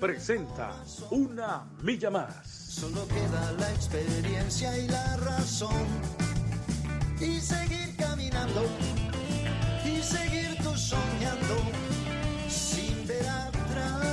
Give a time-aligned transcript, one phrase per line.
[0.00, 0.72] presenta
[1.10, 2.46] Una Milla Más.
[2.46, 5.86] Solo queda la experiencia y la razón.
[7.20, 8.64] Y seguir caminando,
[9.84, 11.56] y seguir tú soñando,
[12.48, 14.06] sin ver atrás.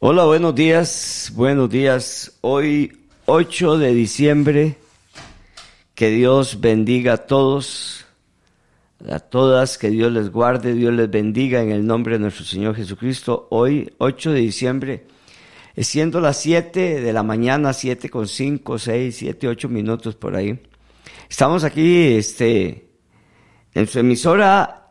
[0.00, 2.32] Hola, buenos días, buenos días.
[2.40, 4.78] Hoy 8 de diciembre
[5.94, 7.95] que Dios bendiga a todos,
[9.08, 12.74] a todas, que Dios les guarde, Dios les bendiga en el nombre de nuestro Señor
[12.74, 13.46] Jesucristo.
[13.50, 15.06] Hoy, 8 de diciembre,
[15.76, 20.60] siendo las 7 de la mañana, 7 con 5, 6, 7, 8 minutos por ahí.
[21.28, 22.88] Estamos aquí este,
[23.74, 24.90] en su emisora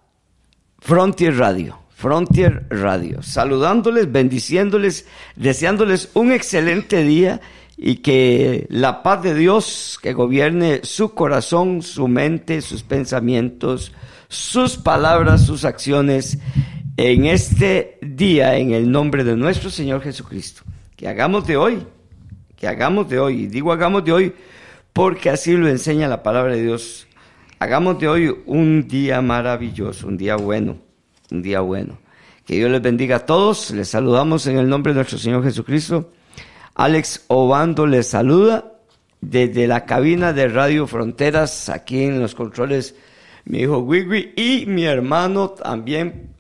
[0.80, 1.80] Frontier Radio.
[1.96, 7.40] Frontier Radio, saludándoles, bendiciéndoles, deseándoles un excelente día
[7.78, 13.92] y que la paz de Dios que gobierne su corazón, su mente, sus pensamientos,
[14.28, 16.38] sus palabras, sus acciones
[16.98, 20.64] en este día en el nombre de nuestro Señor Jesucristo.
[20.96, 21.86] Que hagamos de hoy,
[22.56, 24.34] que hagamos de hoy, y digo hagamos de hoy
[24.94, 27.08] porque así lo enseña la palabra de Dios.
[27.60, 30.78] Hagamos de hoy un día maravilloso, un día bueno,
[31.32, 31.98] un día bueno.
[32.46, 33.72] Que Dios les bendiga a todos.
[33.72, 36.12] Les saludamos en el nombre de nuestro Señor Jesucristo.
[36.76, 38.74] Alex Obando les saluda
[39.22, 42.96] desde la cabina de Radio Fronteras, aquí en los controles,
[43.46, 46.36] mi hijo Wigwi y mi hermano también,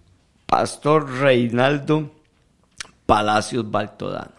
[0.45, 2.11] Pastor Reinaldo
[3.05, 4.31] Palacios Baltodano.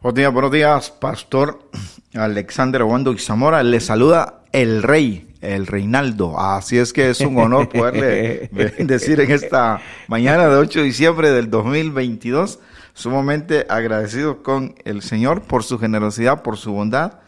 [0.00, 1.68] Buenos días, buenos días, Pastor
[2.14, 3.64] Alexander Obando y Zamora.
[3.64, 6.38] Les saluda el Rey, el Reinaldo.
[6.38, 8.48] Así es que es un honor poderle
[8.78, 12.60] decir en esta mañana de 8 de diciembre del 2022
[12.98, 17.20] sumamente agradecido con el Señor por su generosidad, por su bondad,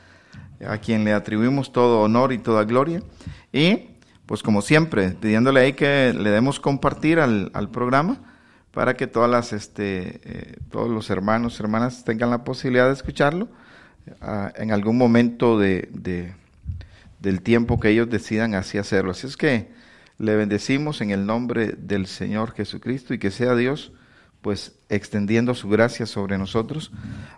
[0.66, 3.04] a quien le atribuimos todo honor y toda gloria.
[3.52, 3.90] Y
[4.26, 8.18] pues como siempre, pidiéndole ahí que le demos compartir al, al programa
[8.72, 13.46] para que todas las, este, eh, todos los hermanos, hermanas tengan la posibilidad de escucharlo
[14.22, 16.34] uh, en algún momento de, de,
[17.20, 19.12] del tiempo que ellos decidan así hacerlo.
[19.12, 19.70] Así es que
[20.18, 23.92] le bendecimos en el nombre del Señor Jesucristo y que sea Dios
[24.42, 26.90] pues extendiendo su gracia sobre nosotros.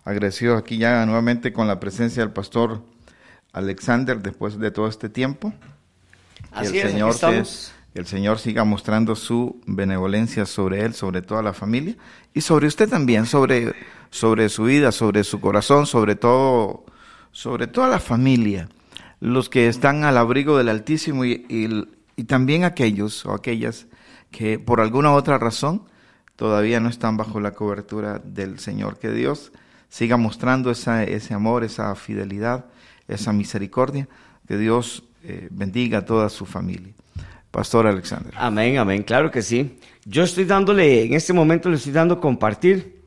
[0.04, 2.82] Agradecido aquí ya nuevamente con la presencia del pastor
[3.52, 5.52] Alexander después de todo este tiempo.
[6.50, 7.14] Así el es, Señor
[7.94, 11.94] el Señor siga mostrando su benevolencia sobre él, sobre toda la familia
[12.32, 13.74] y sobre usted también, sobre,
[14.10, 16.86] sobre su vida, sobre su corazón, sobre todo,
[17.32, 18.68] sobre toda la familia,
[19.20, 21.86] los que están al abrigo del Altísimo y, y,
[22.16, 23.86] y también aquellos o aquellas
[24.30, 25.82] que por alguna otra razón
[26.42, 28.98] todavía no están bajo la cobertura del Señor.
[28.98, 29.52] Que Dios
[29.88, 32.64] siga mostrando esa, ese amor, esa fidelidad,
[33.06, 34.08] esa misericordia.
[34.48, 36.94] Que Dios eh, bendiga a toda su familia.
[37.52, 38.34] Pastor Alexander.
[38.36, 39.78] Amén, amén, claro que sí.
[40.04, 43.00] Yo estoy dándole, en este momento le estoy dando compartir.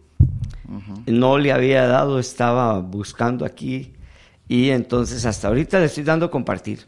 [0.69, 1.03] Uh -huh.
[1.07, 3.91] No le había dado, estaba buscando aquí
[4.47, 6.87] y entonces hasta ahorita le estoy dando compartir.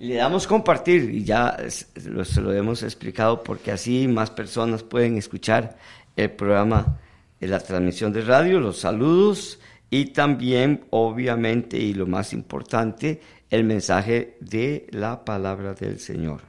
[0.00, 5.76] Le damos compartir y ya se lo hemos explicado porque así más personas pueden escuchar
[6.16, 6.98] el programa,
[7.38, 9.60] la transmisión de radio, los saludos
[9.90, 16.40] y también, obviamente, y lo más importante, el mensaje de la palabra del Señor.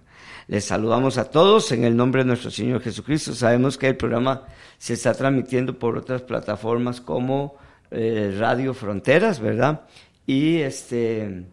[0.48, 3.34] Les saludamos a todos en el nombre de nuestro Señor Jesucristo.
[3.34, 4.44] Sabemos que el programa
[4.78, 7.58] se está transmitiendo por otras plataformas como
[7.92, 9.82] eh, Radio Fronteras, ¿verdad?
[10.26, 11.44] Y este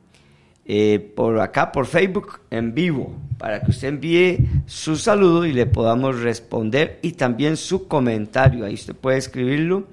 [0.70, 5.64] eh, por acá, por Facebook, en vivo, para que usted envíe su saludo y le
[5.64, 8.66] podamos responder y también su comentario.
[8.66, 9.88] Ahí usted puede escribirlo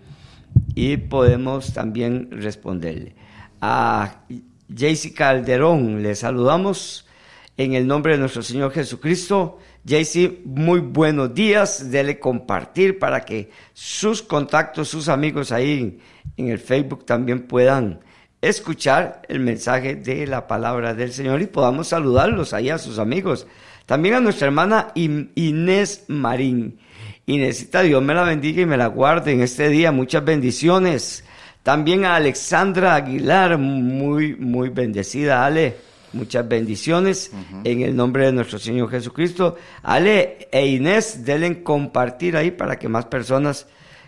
[0.76, 3.16] y podemos también responderle.
[3.62, 4.24] A
[4.68, 7.08] Jaycee Calderón, le saludamos
[7.56, 9.60] en el nombre de nuestro Señor Jesucristo.
[9.88, 11.90] Jaycee, muy buenos días.
[11.90, 16.00] Dele compartir para que sus contactos, sus amigos ahí
[16.36, 18.02] en el Facebook también puedan
[18.50, 23.48] escuchar el mensaje de la palabra del Señor y podamos saludarlos ahí a sus amigos.
[23.86, 26.80] También a nuestra hermana Inés Marín.
[27.28, 29.92] Inésita, Dios me la bendiga y me la guarde en este día.
[29.92, 31.24] Muchas bendiciones.
[31.64, 35.46] También a Alexandra Aguilar, muy, muy bendecida.
[35.46, 35.78] Ale,
[36.14, 37.32] muchas bendiciones
[37.64, 39.56] en el nombre de nuestro Señor Jesucristo.
[39.82, 43.68] Ale e Inés, denle compartir ahí para que más personas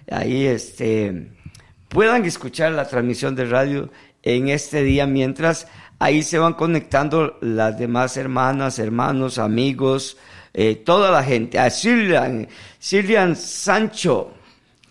[0.10, 1.32] ahí este,
[1.90, 3.90] puedan escuchar la transmisión de radio
[4.36, 5.68] en este día mientras
[6.00, 10.18] ahí se van conectando las demás hermanas, hermanos, amigos,
[10.54, 11.60] eh, toda la gente.
[11.60, 12.48] A Silian,
[12.78, 14.34] Silian Sancho,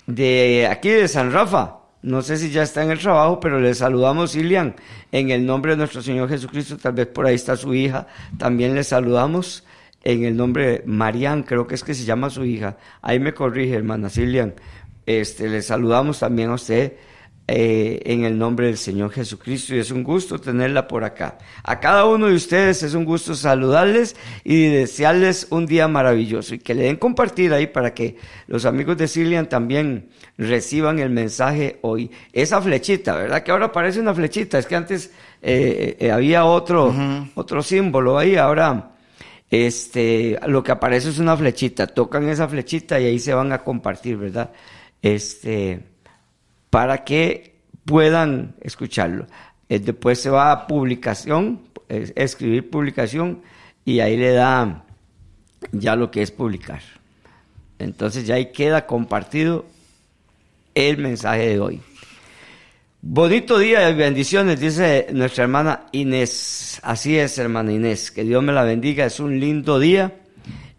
[0.06, 1.76] de aquí de San Rafa.
[2.02, 4.74] No sé si ya está en el trabajo, pero le saludamos, Silian,
[5.12, 6.78] en el nombre de nuestro Señor Jesucristo.
[6.78, 8.06] Tal vez por ahí está su hija.
[8.38, 9.64] También le saludamos
[10.02, 12.76] en el nombre de Marian, creo que es que se llama su hija.
[13.02, 14.54] Ahí me corrige, hermana Silian.
[15.04, 16.94] Este, le saludamos también a usted
[17.48, 21.38] eh, en el nombre del Señor Jesucristo y es un gusto tenerla por acá.
[21.62, 26.58] A cada uno de ustedes es un gusto saludarles y desearles un día maravilloso y
[26.58, 28.16] que le den compartir ahí para que
[28.48, 32.10] los amigos de Silian también reciban el mensaje hoy.
[32.32, 33.44] Esa flechita, ¿verdad?
[33.44, 36.92] Que ahora parece una flechita, es que antes eh, eh, había otro,
[37.36, 38.96] otro símbolo ahí, ahora
[39.50, 43.62] este, lo que aparece es una flechita, tocan esa flechita y ahí se van a
[43.62, 44.50] compartir, ¿verdad?
[45.00, 45.95] Este,
[46.76, 47.54] para que
[47.86, 49.26] puedan escucharlo.
[49.66, 53.40] Eh, después se va a publicación, escribir publicación
[53.82, 54.84] y ahí le da
[55.72, 56.82] ya lo que es publicar.
[57.78, 59.64] Entonces ya ahí queda compartido
[60.74, 61.80] el mensaje de hoy.
[63.00, 66.78] Bonito día y bendiciones, dice nuestra hermana Inés.
[66.82, 68.10] Así es, hermana Inés.
[68.10, 69.06] Que Dios me la bendiga.
[69.06, 70.12] Es un lindo día.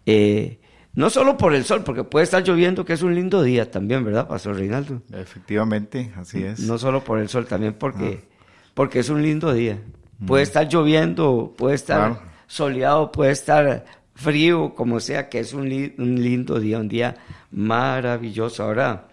[0.06, 0.60] Eh,
[0.98, 4.04] no solo por el sol, porque puede estar lloviendo, que es un lindo día también,
[4.04, 5.00] ¿verdad, Pastor Reinaldo?
[5.12, 6.58] Efectivamente, así es.
[6.58, 8.34] No solo por el sol, también porque, ah.
[8.74, 9.78] porque es un lindo día.
[10.26, 10.48] Puede mm.
[10.48, 12.18] estar lloviendo, puede estar
[12.48, 13.84] soleado, puede estar
[14.16, 15.68] frío, como sea, que es un,
[15.98, 17.14] un, lindo día, un día
[17.52, 18.64] maravilloso.
[18.64, 19.06] Ahora,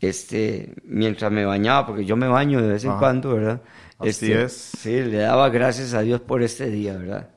[0.00, 2.96] este, mientras me bañaba, porque yo me baño de vez en ah.
[2.98, 3.62] cuando, ¿verdad?
[4.00, 4.52] Así este, es.
[4.52, 7.28] Sí, le daba gracias a Dios por este día, ¿verdad?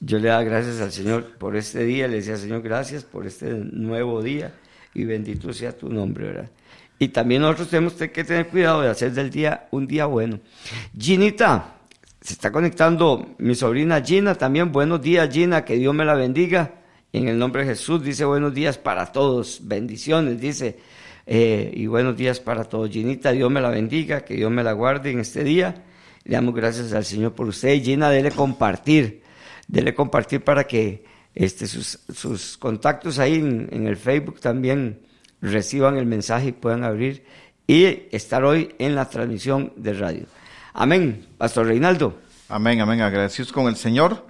[0.00, 3.52] Yo le daba gracias al Señor por este día, le decía, Señor, gracias por este
[3.52, 4.54] nuevo día
[4.94, 6.50] y bendito sea tu nombre, ¿verdad?
[7.00, 10.40] Y también nosotros tenemos que tener cuidado de hacer del día un día bueno.
[10.96, 11.78] Ginita,
[12.20, 14.72] se está conectando mi sobrina Gina también.
[14.72, 16.74] Buenos días, Gina, que Dios me la bendiga.
[17.12, 20.78] En el nombre de Jesús dice buenos días para todos, bendiciones, dice,
[21.26, 22.90] eh, y buenos días para todos.
[22.90, 25.84] Ginita, Dios me la bendiga, que Dios me la guarde en este día.
[26.24, 27.80] Le damos gracias al Señor por usted.
[27.82, 29.22] Gina, dele compartir
[29.68, 31.04] dele compartir para que
[31.34, 35.02] este, sus, contactos ahí en, el Facebook también
[35.40, 37.24] reciban el mensaje y puedan abrir
[37.66, 40.26] y estar hoy en la transmisión de radio.
[40.72, 42.18] Amén, Pastor Reinaldo.
[42.48, 44.26] Amén, amén, agradecidos con el Señor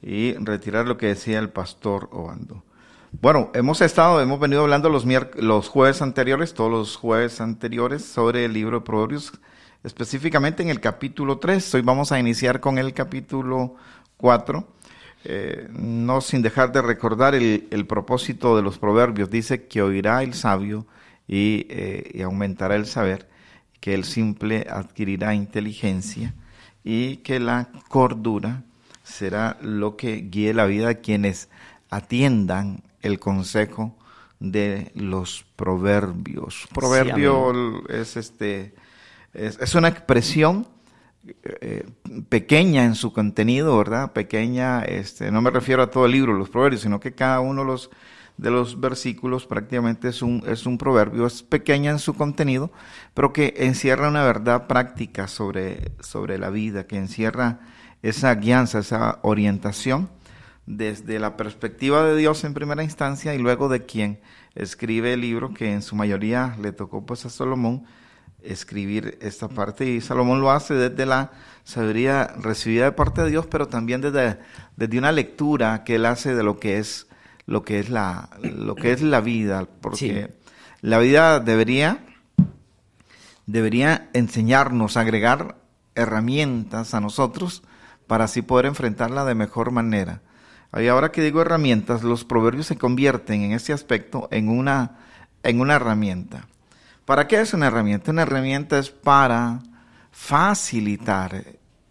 [0.00, 2.62] y retirar lo que decía el Pastor Obando.
[3.20, 5.04] Bueno, hemos estado, hemos venido hablando los,
[5.36, 9.32] los jueves anteriores, todos los jueves anteriores, sobre el libro de Proverbios,
[9.84, 11.74] específicamente en el capítulo 3.
[11.74, 13.74] Hoy vamos a iniciar con el capítulo
[14.22, 14.68] 4,
[15.24, 19.30] eh, no sin dejar de recordar el, propósito de los proverbios.
[19.30, 20.86] Dice que oirá el sabio
[21.26, 23.28] eh, y, aumentará el saber,
[23.80, 26.34] que el simple adquirirá inteligencia
[26.84, 28.62] y que la cordura
[29.02, 31.48] será lo que guíe la vida a quienes
[31.90, 33.96] atiendan el consejo
[34.38, 36.68] de los proverbios.
[36.72, 38.74] Proverbio es este
[39.34, 40.68] es, una expresión
[41.44, 41.84] eh,
[42.28, 44.12] pequeña en su contenido, ¿verdad?
[44.12, 47.62] Pequeña, este, no me refiero a todo el libro, los proverbios, sino que cada uno
[47.62, 47.90] de los,
[48.38, 52.72] de los versículos prácticamente es un, es un proverbio, es pequeña en su contenido,
[53.14, 57.60] pero que encierra una verdad práctica sobre, sobre la vida, que encierra
[58.02, 60.10] esa guianza, esa orientación
[60.66, 64.20] desde la perspectiva de Dios en primera instancia y luego de quien
[64.54, 67.84] escribe el libro que en su mayoría le tocó pues a Salomón,
[68.44, 71.30] escribir esta parte y Salomón lo hace desde la
[71.64, 74.38] sabiduría recibida de parte de Dios, pero también desde,
[74.76, 77.06] desde una lectura que él hace de lo que es
[77.46, 80.32] lo que es la lo que es la vida, porque
[80.80, 82.04] la vida debería
[83.46, 85.56] debería enseñarnos, agregar
[85.94, 87.62] herramientas a nosotros
[88.06, 90.22] para así poder enfrentarla de mejor manera.
[90.74, 94.98] Y ahora que digo herramientas, los proverbios se convierten en este aspecto en una
[95.42, 96.46] en una herramienta.
[97.04, 98.10] ¿Para qué es una herramienta?
[98.10, 99.60] Una herramienta es para
[100.10, 101.44] facilitar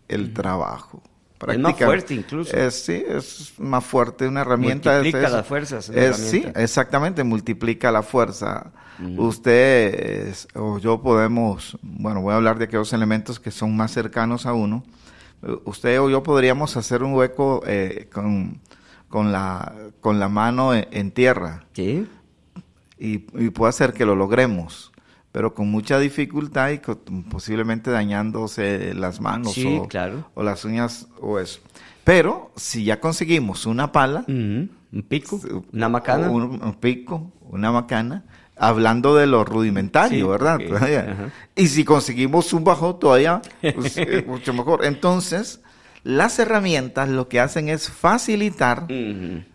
[0.08, 1.04] el trabajo.
[1.48, 2.56] Es más fuerte incluso.
[2.56, 4.28] Es, sí, es más fuerte.
[4.28, 5.82] Una herramienta multiplica la fuerza.
[5.82, 8.72] sí, exactamente, multiplica la fuerza.
[9.18, 14.46] Usted o yo podemos, bueno, voy a hablar de aquellos elementos que son más cercanos
[14.46, 14.84] a uno.
[15.66, 18.62] Usted o yo podríamos hacer un hueco eh, con,
[19.10, 21.66] con, la, con la mano en, tierra.
[21.74, 22.08] Sí.
[23.00, 24.91] Y, y puede ser que lo logremos
[25.32, 26.80] pero con mucha dificultad y
[27.30, 29.88] posiblemente dañándose las manos o,
[30.34, 31.62] o, las uñas o eso.
[32.04, 35.40] Pero si ya conseguimos una pala, un pico,
[35.72, 38.26] una macana, un, pico, una macana,
[38.58, 40.60] hablando de lo rudimentario, ¿verdad?
[41.56, 43.98] y si conseguimos un bajo todavía, pues,
[44.28, 44.84] mucho mejor.
[44.84, 45.62] Entonces,
[46.04, 48.88] las herramientas lo que hacen es facilitar,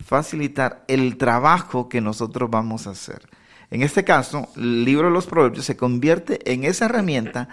[0.03, 3.27] facilitar el trabajo que nosotros vamos a hacer.
[3.69, 7.49] En este caso, el libro de los proverbios se convierte en esa herramienta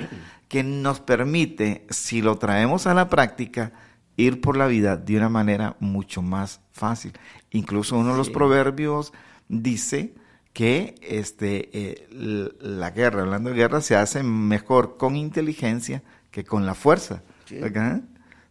[0.48, 3.72] que nos permite, si lo traemos a la práctica,
[4.16, 7.12] ir por la vida de una manera mucho más fácil.
[7.50, 9.12] Incluso uno de los proverbios
[9.48, 10.14] dice
[10.52, 16.64] que este, eh, la guerra, hablando de guerra, se hace mejor con inteligencia que con
[16.64, 17.22] la fuerza.
[17.46, 17.58] Sí.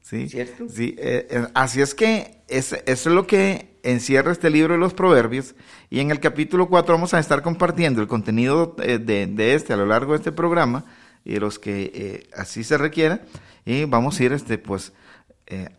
[0.03, 0.67] ¿Cierto?
[0.69, 4.93] Sí, eh, eh, así es que eso es lo que encierra este libro de los
[4.93, 5.55] proverbios
[5.89, 9.85] y en el capítulo 4 vamos a estar compartiendo el contenido de, este a lo
[9.85, 10.85] largo de este programa
[11.25, 13.21] y los que así se requiera
[13.65, 14.93] y vamos a ir este pues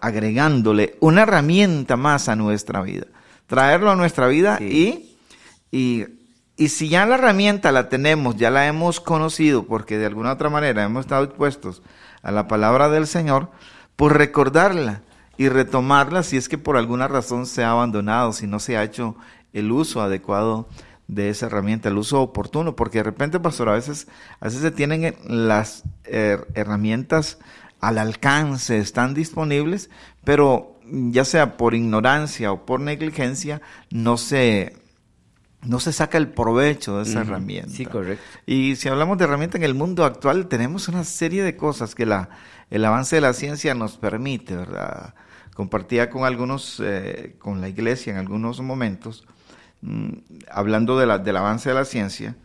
[0.00, 3.06] agregándole una herramienta más a nuestra vida
[3.46, 5.16] traerlo a nuestra vida y,
[5.70, 6.06] y,
[6.56, 10.50] y, si ya la herramienta la tenemos, ya la hemos conocido, porque de alguna otra
[10.50, 11.82] manera hemos estado expuestos
[12.22, 13.50] a la palabra del Señor,
[13.96, 15.02] pues recordarla
[15.36, 18.84] y retomarla si es que por alguna razón se ha abandonado, si no se ha
[18.84, 19.16] hecho
[19.52, 20.68] el uso adecuado
[21.08, 24.08] de esa herramienta, el uso oportuno, porque de repente, pastor, a veces,
[24.40, 27.38] a veces se tienen las herramientas
[27.80, 29.90] al alcance, están disponibles,
[30.24, 33.60] pero ya sea por ignorancia o por negligencia,
[33.90, 34.76] no se,
[35.64, 37.70] no se saca el provecho de esa herramienta.
[37.70, 38.24] Sí, correcto.
[38.46, 42.06] Y si hablamos de herramienta en el mundo actual, tenemos una serie de cosas que
[42.06, 42.28] la,
[42.70, 45.14] el avance de la ciencia nos permite, ¿verdad?
[45.54, 49.24] Compartía con algunos, eh, con la iglesia en algunos momentos,
[49.82, 50.08] mm,
[50.50, 52.36] hablando de la, del avance de la ciencia,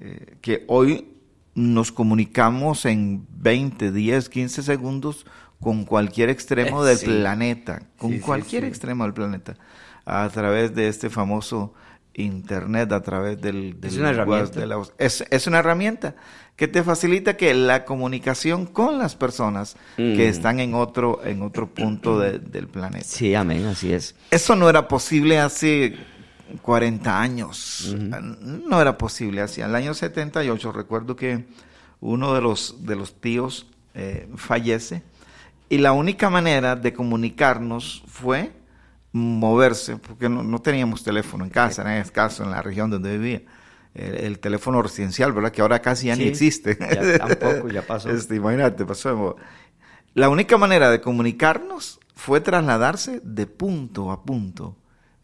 [0.00, 1.14] eh, que hoy
[1.54, 5.26] nos comunicamos en 20, 10, 15 segundos
[5.60, 9.56] con cualquier extremo del planeta, con cualquier extremo del planeta,
[10.04, 11.74] a través de este famoso
[12.22, 13.76] Internet, a través del...
[13.82, 14.60] es una herramienta.
[14.98, 16.14] es, una herramienta
[16.56, 20.20] que te facilita que la comunicación con las personas que mm.
[20.20, 23.04] están en otro, en otro punto del planeta.
[23.04, 24.16] Sí, amén, así es.
[24.30, 25.96] Eso no era posible hace
[26.62, 27.94] 40 años.
[27.96, 29.42] No era posible.
[29.42, 31.46] Hacia el año 78 recuerdo que
[32.00, 35.02] uno de los, de los tíos eh, fallece
[35.68, 38.52] y la única manera de comunicarnos fue
[39.12, 43.42] moverse, porque no, teníamos teléfono en casa, en este caso, en la región donde vivía.
[43.94, 45.50] El, teléfono residencial, ¿verdad?
[45.50, 46.78] Que ahora casi ya ni existe.
[46.78, 48.10] Ya tampoco, ya pasó.
[48.10, 49.36] Este, imagínate, pasó.
[50.14, 54.76] La única manera de comunicarnos fue trasladarse de punto a punto,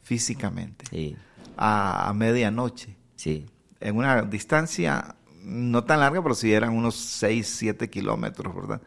[0.03, 1.17] físicamente, sí.
[1.57, 2.97] a, a medianoche.
[3.17, 3.47] Sí.
[3.81, 8.81] En una distancia no tan larga, pero si eran unos 6, 7 kilómetros, ¿verdad?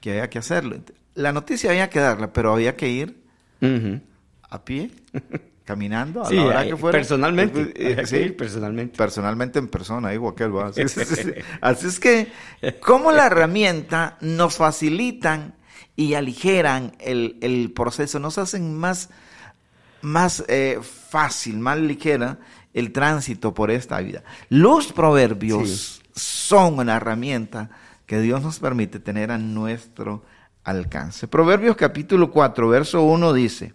[0.00, 0.76] Que había que hacerlo
[1.14, 3.22] la noticia había que darla, pero había que ir
[4.54, 4.90] a pie,
[5.64, 6.98] caminando, a la hora que fuera.
[6.98, 7.72] Personalmente.
[7.74, 8.96] Eh, sí, personalmente.
[8.96, 10.68] Personalmente en persona, digo aquel va.
[11.60, 12.28] Así, es que,
[12.80, 15.54] ¿cómo la herramienta nos facilitan
[15.96, 18.20] y aligeran el, proceso?
[18.20, 19.10] Nos hacen más,
[20.02, 22.38] más eh, fácil, más ligera
[22.72, 24.22] el tránsito por esta vida.
[24.48, 27.70] Los proverbios son una herramienta
[28.06, 30.24] que Dios nos permite tener a nuestro
[30.62, 31.26] alcance.
[31.26, 33.72] Proverbios capítulo 4, verso 1 dice,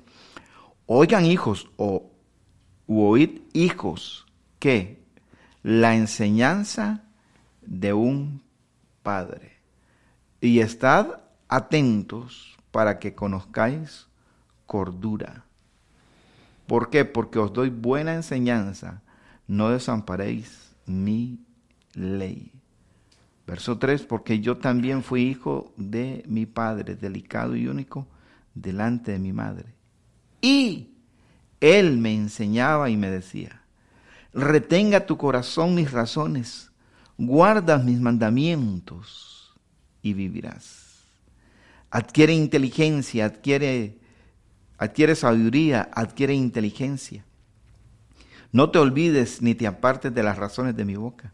[0.91, 2.09] oigan hijos o
[2.87, 4.25] oíd hijos
[4.57, 5.03] que
[5.61, 7.03] la enseñanza
[7.61, 8.41] de un
[9.03, 9.57] padre
[10.41, 14.07] y estad atentos para que conozcáis
[14.65, 15.45] cordura.
[16.65, 17.05] ¿Por qué?
[17.05, 19.03] Porque os doy buena enseñanza,
[19.47, 21.45] no desamparéis mi
[21.93, 22.51] ley.
[23.45, 28.07] Verso 3, porque yo también fui hijo de mi padre, delicado y único,
[28.55, 29.78] delante de mi madre.
[30.41, 30.89] Y
[31.59, 33.61] él me enseñaba y me decía,
[34.33, 36.71] retenga tu corazón mis razones,
[37.17, 39.53] guarda mis mandamientos
[40.01, 41.03] y vivirás.
[41.91, 43.97] Adquiere inteligencia, adquiere,
[44.77, 47.25] adquiere sabiduría, adquiere inteligencia.
[48.51, 51.33] No te olvides ni te apartes de las razones de mi boca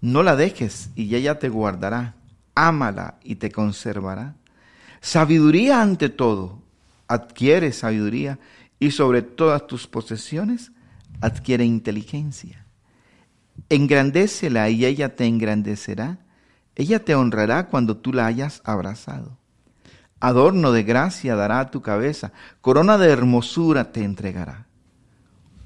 [0.00, 2.14] no la dejes y ella te guardará.
[2.54, 4.34] Ámala y te conservará.
[5.00, 6.62] Sabiduría ante todo.
[7.08, 8.38] Adquiere sabiduría
[8.78, 10.72] y sobre todas tus posesiones
[11.20, 12.66] adquiere inteligencia.
[13.68, 16.18] Engrandécela y ella te engrandecerá.
[16.74, 19.38] Ella te honrará cuando tú la hayas abrazado.
[20.20, 24.66] Adorno de gracia dará a tu cabeza, corona de hermosura te entregará.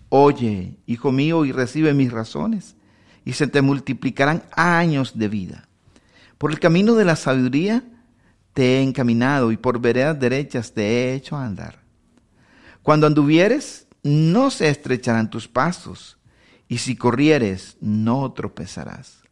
[0.09, 2.77] Oye, hijo mío, y recibe mis razones
[3.25, 5.69] y se te multiplicarán años de vida.
[6.37, 7.85] Por el camino de la sabiduría
[8.61, 11.81] te he encaminado y por veredas derechas te he hecho andar.
[12.83, 16.19] Cuando anduvieres, no se estrecharán tus pasos,
[16.69, 19.23] y si corrieres, no tropezarás.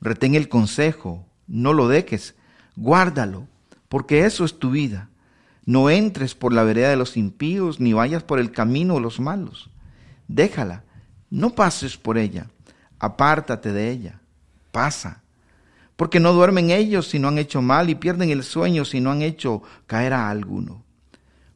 [0.00, 2.36] Retén el consejo, no lo dejes,
[2.76, 3.48] guárdalo,
[3.88, 5.08] porque eso es tu vida.
[5.64, 9.18] No entres por la vereda de los impíos, ni vayas por el camino de los
[9.18, 9.70] malos.
[10.28, 10.84] Déjala,
[11.30, 12.46] no pases por ella,
[13.00, 14.20] apártate de ella,
[14.70, 15.21] pasa.
[16.02, 19.12] Porque no duermen ellos si no han hecho mal, y pierden el sueño si no
[19.12, 20.82] han hecho caer a alguno.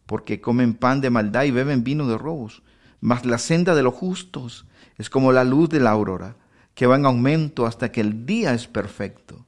[0.06, 2.62] Porque comen pan de maldad y beben vino de robos.
[3.00, 4.64] Mas la senda de los justos
[4.98, 6.36] es como la luz de la aurora,
[6.76, 9.44] que va en aumento hasta que el día es perfecto.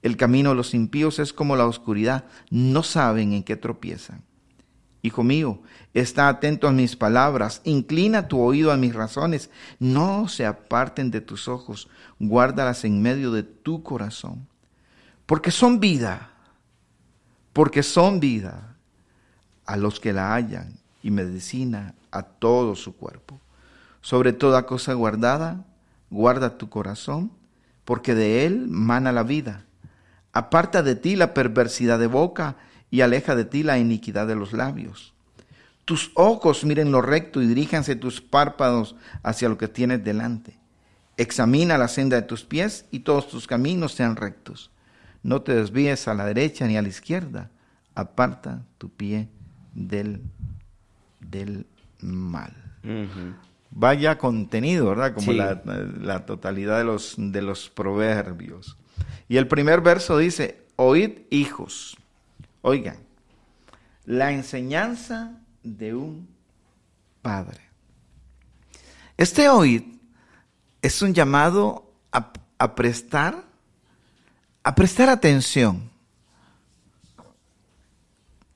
[0.00, 4.22] El camino de los impíos es como la oscuridad, no saben en qué tropiezan.
[5.02, 5.60] Hijo mío,
[5.94, 11.20] está atento a mis palabras, inclina tu oído a mis razones, no se aparten de
[11.20, 11.88] tus ojos,
[12.18, 14.48] guárdalas en medio de tu corazón,
[15.26, 16.30] porque son vida,
[17.52, 18.76] porque son vida
[19.66, 23.40] a los que la hallan y medicina a todo su cuerpo.
[24.00, 25.64] Sobre toda cosa guardada,
[26.10, 27.30] guarda tu corazón,
[27.84, 29.64] porque de él mana la vida
[30.32, 32.56] Aparta de ti la perversidad de boca
[32.90, 35.12] y aleja de ti la iniquidad de los labios.
[35.84, 40.58] Tus ojos miren lo recto y diríjanse tus párpados hacia lo que tienes delante.
[41.16, 44.70] Examina la senda de tus pies y todos tus caminos sean rectos.
[45.22, 47.50] No te desvíes a la derecha ni a la izquierda.
[47.94, 49.28] Aparta tu pie
[49.74, 50.22] del,
[51.20, 51.66] del
[52.00, 52.54] mal.
[53.70, 55.14] Vaya contenido, ¿verdad?
[55.14, 58.76] Como la, la, totalidad de los, de los proverbios.
[59.28, 61.97] Y el primer verso dice, oíd hijos.
[62.68, 62.98] Oigan,
[64.04, 66.28] la enseñanza de un
[67.22, 67.62] padre.
[69.16, 69.84] Este oíd
[70.82, 73.42] es un llamado a, prestar,
[74.64, 75.90] a prestar atención.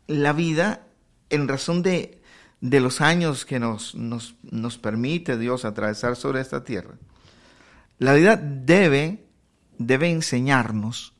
[0.08, 0.82] La vida,
[1.30, 2.20] en razón de,
[2.60, 6.96] de los años que nos, nos, nos permite Dios atravesar sobre esta tierra,
[7.96, 9.24] la vida debe
[9.78, 11.14] debe enseñarnos,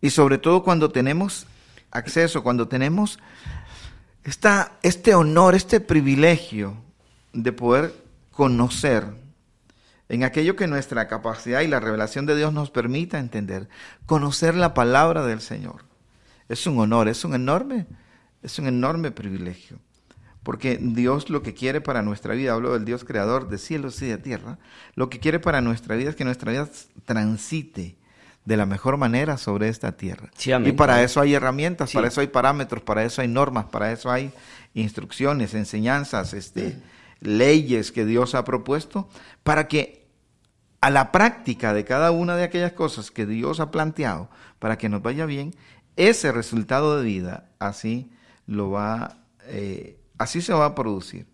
[0.00, 1.46] y sobre todo cuando tenemos
[1.94, 3.18] acceso, cuando tenemos
[4.82, 6.76] este honor, este privilegio
[7.32, 7.94] de poder
[8.30, 9.06] conocer
[10.08, 13.68] en aquello que nuestra capacidad y la revelación de Dios nos permita entender,
[14.06, 15.84] conocer la palabra del Señor.
[16.48, 17.86] Es un honor, es un enorme,
[18.42, 19.78] es un enorme privilegio.
[20.42, 24.06] Porque Dios lo que quiere para nuestra vida, hablo del Dios creador de cielos y
[24.06, 24.58] de tierra,
[24.94, 26.68] lo que quiere para nuestra vida es que nuestra vida
[27.06, 27.96] transite
[28.44, 30.30] de la mejor manera sobre esta tierra.
[30.64, 34.10] y para eso hay herramientas, para eso hay parámetros, para eso hay normas, para eso
[34.10, 34.32] hay
[34.74, 36.76] instrucciones, enseñanzas, este,
[37.20, 39.08] leyes que Dios ha propuesto,
[39.42, 40.04] para que
[40.80, 44.28] a la práctica de cada una de aquellas cosas que Dios ha planteado,
[44.58, 45.54] para que nos vaya bien,
[45.96, 48.10] ese resultado de vida así
[48.46, 51.26] lo va eh, Así se va a producir.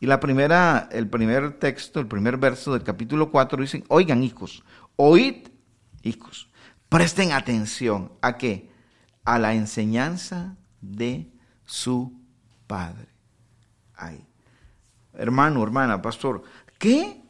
[0.00, 4.64] Y la primera, el primer texto, el primer verso del capítulo 4 dice, oigan hijos,
[4.96, 5.48] oíd
[6.02, 6.48] hijos,
[6.92, 8.70] presten atención a qué?
[9.24, 11.30] A la enseñanza de
[11.64, 12.20] su
[12.66, 13.08] padre.
[13.94, 14.24] Ay,
[15.14, 16.42] hermano, hermana, pastor,
[16.78, 17.20] ¿qué?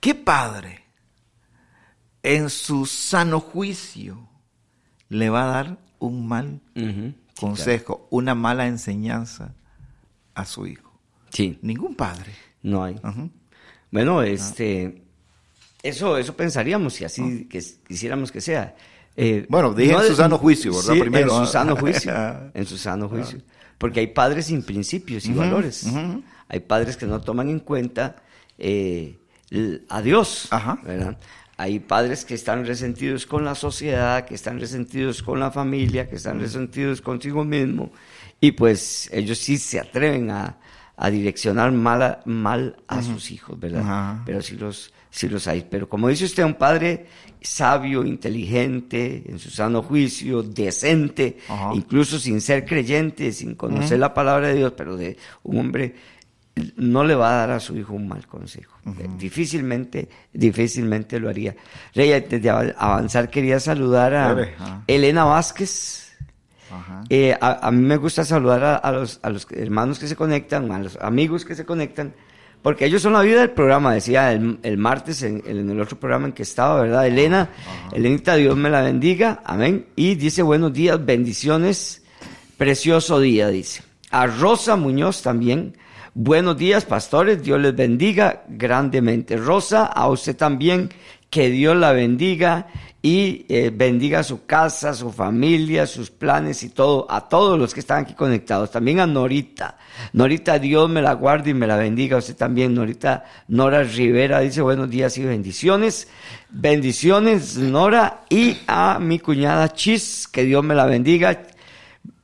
[0.00, 0.84] ¿Qué padre
[2.22, 4.28] en su sano juicio
[5.08, 6.60] le va a dar un mal
[7.38, 9.54] consejo, una mala enseñanza
[10.34, 11.00] a su hijo.
[11.30, 11.58] Sí.
[11.62, 12.32] Ningún padre.
[12.62, 13.00] No hay.
[13.90, 15.05] Bueno, este,
[15.88, 18.74] eso, eso pensaríamos si así que quisiéramos que sea.
[19.16, 20.94] Eh, bueno, dije en su sano juicio, ¿verdad?
[20.94, 21.38] Sí, Primero.
[21.38, 22.12] En su sano juicio.
[22.54, 23.38] en su sano juicio.
[23.78, 25.86] Porque hay padres sin principios y valores.
[26.48, 28.16] Hay padres que no toman en cuenta
[28.58, 29.18] eh,
[29.88, 30.48] a Dios,
[30.84, 31.16] ¿verdad?
[31.58, 36.16] Hay padres que están resentidos con la sociedad, que están resentidos con la familia, que
[36.16, 37.92] están resentidos consigo mismo,
[38.40, 40.58] y pues ellos sí se atreven a,
[41.10, 44.22] direccionar mal a, sus hijos, ¿verdad?
[44.24, 45.66] Pero sí los, sí los hay.
[45.68, 47.06] Pero como dice usted, un padre
[47.40, 51.38] sabio, inteligente, en su sano juicio, decente,
[51.74, 55.94] incluso sin ser creyente, sin conocer la palabra de Dios, pero de un hombre
[56.76, 58.78] no le va a dar a su hijo un mal consejo.
[59.18, 61.54] Difícilmente, difícilmente lo haría.
[61.94, 66.05] Rey, antes de avanzar quería saludar a Elena Vázquez.
[67.08, 70.78] Eh, a, mí me gusta saludar a, los, a los hermanos que se conectan, a
[70.78, 72.14] los amigos que se conectan,
[72.62, 76.32] porque ellos son la vida del programa, decía el, martes en, el otro programa en
[76.32, 77.06] que estaba, ¿verdad?
[77.06, 77.50] Elena,
[77.92, 79.86] Elenita, Dios me la bendiga, amén.
[79.94, 82.02] Y dice buenos días, bendiciones,
[82.56, 83.82] precioso día, dice.
[84.10, 85.76] A Rosa Muñoz también,
[86.18, 89.36] Buenos días, pastores, Dios les bendiga grandemente.
[89.36, 90.88] Rosa, a usted también,
[91.30, 92.66] que Dios la bendiga
[93.02, 97.78] y eh, bendiga su casa, su familia, sus planes y todo, a todos los que
[97.80, 98.72] están aquí conectados.
[98.72, 99.78] También a Norita.
[100.12, 102.16] Norita, Dios me la guarde y me la bendiga.
[102.16, 106.08] Usted también, Norita Nora Rivera, dice buenos días y bendiciones.
[106.50, 108.24] Bendiciones, Nora.
[108.28, 111.42] Y a mi cuñada Chis, que Dios me la bendiga.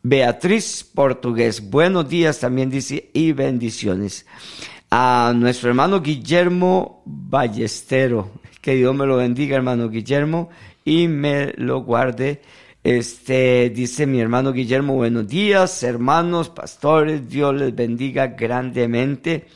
[0.03, 4.27] Beatriz Portugués, buenos días también dice y bendiciones.
[4.91, 10.49] A nuestro hermano Guillermo Ballestero, que Dios me lo bendiga, hermano Guillermo
[10.85, 12.41] y me lo guarde.
[12.85, 19.47] Este dice mi hermano Guillermo, buenos días, hermanos, pastores, Dios les bendiga grandemente.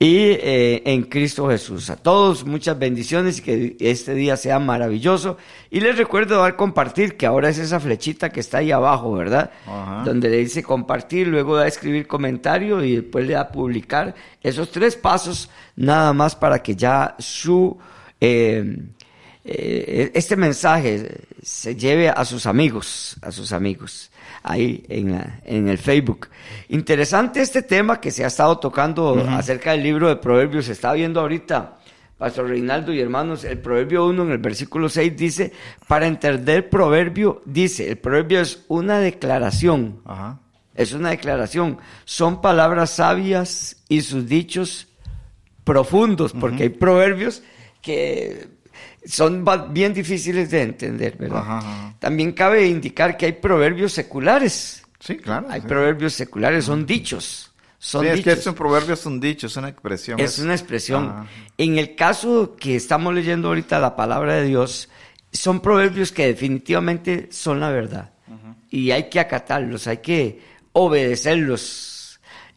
[0.00, 1.90] Y eh, en Cristo Jesús.
[1.90, 5.36] A todos muchas bendiciones y que este día sea maravilloso.
[5.70, 9.50] Y les recuerdo dar compartir, que ahora es esa flechita que está ahí abajo, ¿verdad?
[10.04, 14.14] Donde le dice compartir, luego da escribir comentario y después le da publicar.
[14.40, 17.76] Esos tres pasos nada más para que ya su...
[18.20, 18.76] Eh,
[19.44, 24.10] eh, este mensaje se lleve a sus amigos, a sus amigos,
[24.42, 26.28] ahí en, en el Facebook.
[26.68, 30.66] Interesante este tema que se ha estado tocando acerca del libro de Proverbios.
[30.66, 31.78] Se está viendo ahorita,
[32.18, 35.52] Pastor Reinaldo y hermanos, el Proverbio 1 en el versículo 6 dice,
[35.86, 40.00] para entender Proverbio, dice, el Proverbio es una declaración.
[40.74, 41.78] Es una declaración.
[42.04, 44.88] Son palabras sabias y sus dichos
[45.64, 47.42] profundos, porque hay proverbios
[47.80, 48.48] que
[49.06, 51.62] son bien difíciles de entender, ¿verdad?
[51.98, 54.82] También cabe indicar que hay proverbios seculares.
[55.00, 55.46] Sí, claro.
[55.50, 57.52] Hay proverbios seculares, son dichos.
[57.78, 60.18] Son sí, es que estos proverbios son dichos, es una expresión.
[60.18, 61.28] Es, una expresión.
[61.56, 64.88] En el caso que estamos leyendo ahorita la palabra de Dios,
[65.32, 68.12] son proverbios que definitivamente son la verdad.
[68.70, 71.97] Y hay que acatarlos, hay que obedecerlos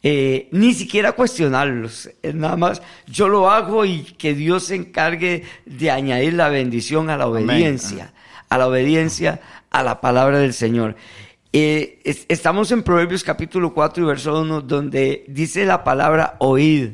[0.03, 5.43] eh, ni siquiera cuestionarlos, es nada más yo lo hago y que Dios se encargue
[5.65, 8.13] de añadir la bendición a la obediencia,
[8.49, 10.95] a la obediencia a la palabra del Señor.
[11.53, 16.91] Eh, estamos en Proverbios capítulo 4 y verso 1 donde dice la palabra oíd.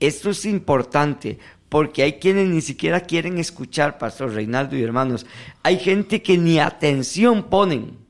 [0.00, 5.26] Esto es importante porque hay quienes ni siquiera quieren escuchar, Pastor Reinaldo y hermanos.
[5.62, 8.03] Hay gente que ni atención ponen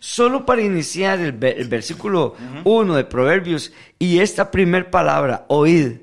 [0.00, 5.98] Solo para iniciar el, versículo 1 de Proverbios y esta primer palabra, oíd,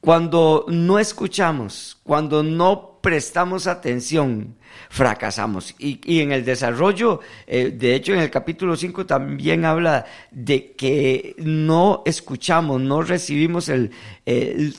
[0.00, 4.56] cuando no escuchamos, cuando no prestamos atención,
[4.88, 5.74] fracasamos.
[5.78, 11.34] Y, en el desarrollo, eh, de hecho en el capítulo 5 también habla de que
[11.38, 13.90] no escuchamos, no recibimos el,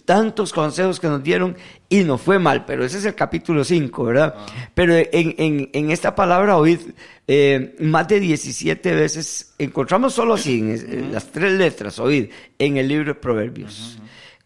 [0.06, 1.56] tantos consejos que nos dieron
[1.90, 4.36] y nos fue mal, pero ese es el capítulo 5, ¿verdad?
[4.74, 6.80] Pero en, esta palabra oíd,
[7.28, 12.88] eh, más de 17 veces, encontramos solo así, en, las tres letras, oíd, en el
[12.88, 14.00] libro de Proverbios.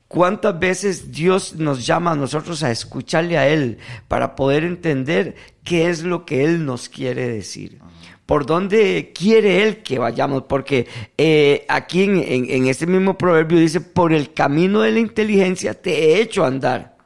[0.09, 5.87] ¿Cuántas veces Dios nos llama a nosotros a escucharle a Él para poder entender qué
[5.87, 7.77] es lo que Él nos quiere decir?
[8.25, 10.45] ¿Por dónde quiere Él que vayamos?
[10.49, 15.91] Porque eh, aquí en, este mismo proverbio dice, por el camino de la inteligencia te
[15.91, 16.97] he hecho andar.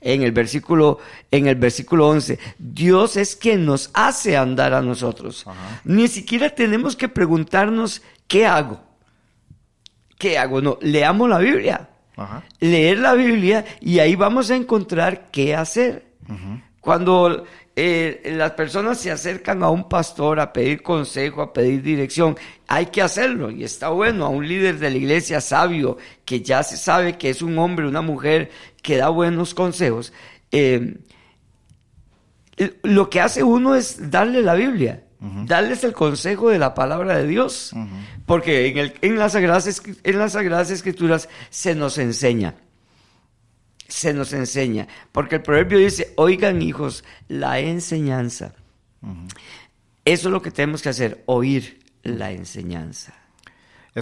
[0.00, 1.00] En el, versículo,
[1.32, 5.44] en el versículo 11, Dios es quien nos hace andar a nosotros.
[5.82, 8.80] Ni siquiera tenemos que preguntarnos, ¿qué hago?
[10.18, 10.60] ¿Qué hago?
[10.60, 11.88] No, leamos la Biblia
[12.60, 16.06] leer la Biblia y ahí vamos a encontrar qué hacer.
[16.80, 17.44] Cuando
[17.76, 22.36] eh, las personas se acercan a un pastor a pedir consejo, a pedir dirección,
[22.68, 26.62] hay que hacerlo y está bueno a un líder de la iglesia sabio que ya
[26.62, 28.50] se sabe que es un hombre, una mujer
[28.82, 30.12] que da buenos consejos.
[30.52, 30.98] Eh,
[32.82, 35.02] lo que hace uno es darle la Biblia
[35.46, 37.72] darles el consejo de la palabra de Dios,
[38.26, 42.54] porque en, el, en, las sagradas, en las Sagradas Escrituras se nos enseña,
[43.88, 48.54] se nos enseña, porque el proverbio dice, oigan hijos, la enseñanza.
[50.04, 53.14] Eso es lo que tenemos que hacer, oír la enseñanza.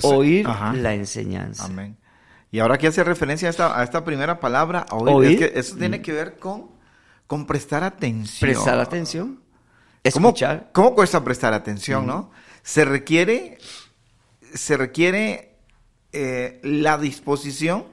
[0.03, 1.65] oír la enseñanza.
[1.65, 1.97] Amén.
[2.51, 5.77] Y ahora que hace referencia a esta, a esta primera palabra, oír, Es que eso
[5.77, 6.71] tiene que ver con,
[7.27, 8.51] con prestar atención.
[8.51, 9.42] Prestar atención.
[10.05, 10.71] Escuchar.
[10.73, 12.31] ¿Cómo, cuesta prestar atención, no?
[12.63, 13.59] Se requiere,
[14.53, 15.57] se requiere
[16.13, 17.85] eh, la disposición,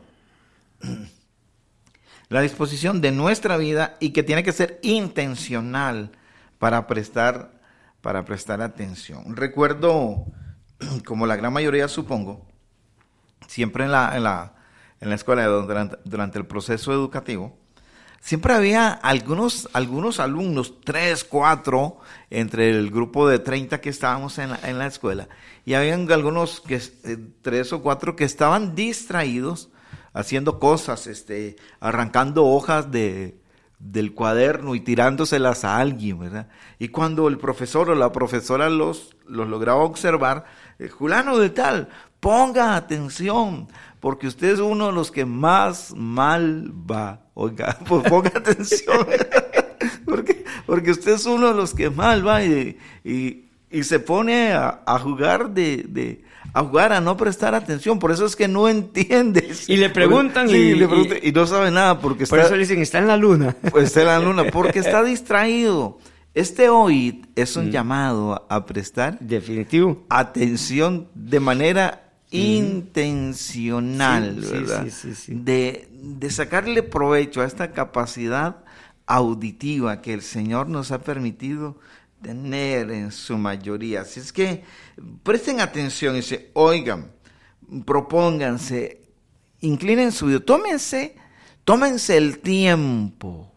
[2.30, 6.12] la disposición de nuestra vida y que tiene que ser intencional
[6.58, 7.52] para prestar,
[8.02, 9.36] para prestar atención.
[9.36, 10.26] Recuerdo,
[11.06, 12.48] como la gran mayoría supongo,
[13.48, 14.56] siempre en la, en la,
[15.00, 17.56] en la escuela durante, durante el proceso educativo,
[18.21, 24.51] siempre había algunos, algunos alumnos, tres, cuatro, entre el grupo de 30 que estábamos en
[24.51, 25.29] la, en la escuela,
[25.65, 29.69] y habían algunos, que, eh, tres o cuatro, que estaban distraídos
[30.13, 33.39] haciendo cosas, este, arrancando hojas de,
[33.79, 36.47] del cuaderno y tirándoselas a alguien, ¿verdad?
[36.79, 40.45] Y cuando el profesor o la profesora los, los lograba observar,
[40.79, 46.71] eh, Julano de tal, ponga atención, porque usted es uno de los que más mal
[46.89, 47.21] va.
[47.33, 49.05] Oiga, pues ponga atención,
[50.05, 54.53] porque, porque usted es uno de los que mal va y, y, y se pone
[54.53, 58.47] a, a jugar de, de, a jugar a no prestar atención, por eso es que
[58.47, 59.69] no entiendes.
[59.69, 62.55] Y le preguntan Sí, y, le preguntan y no sabe nada porque por está, eso
[62.55, 63.55] le dicen, está en la luna.
[63.71, 65.97] pues está en la luna, porque está distraído.
[66.33, 70.05] Este hoy es un llamado a prestar Definitivo.
[70.09, 74.84] atención de manera intencional, Sí, ¿verdad?
[74.86, 75.34] sí, sí, sí.
[75.36, 78.58] De, de sacarle provecho a esta capacidad
[79.06, 81.78] auditiva que el Señor nos ha permitido
[82.22, 84.02] tener en su mayoría.
[84.02, 84.63] Así es que
[85.24, 87.12] presten atención y se oigan,
[87.86, 89.02] propónganse,
[89.62, 91.15] inclinen su oído, tómense,
[91.63, 93.52] tómense el tiempo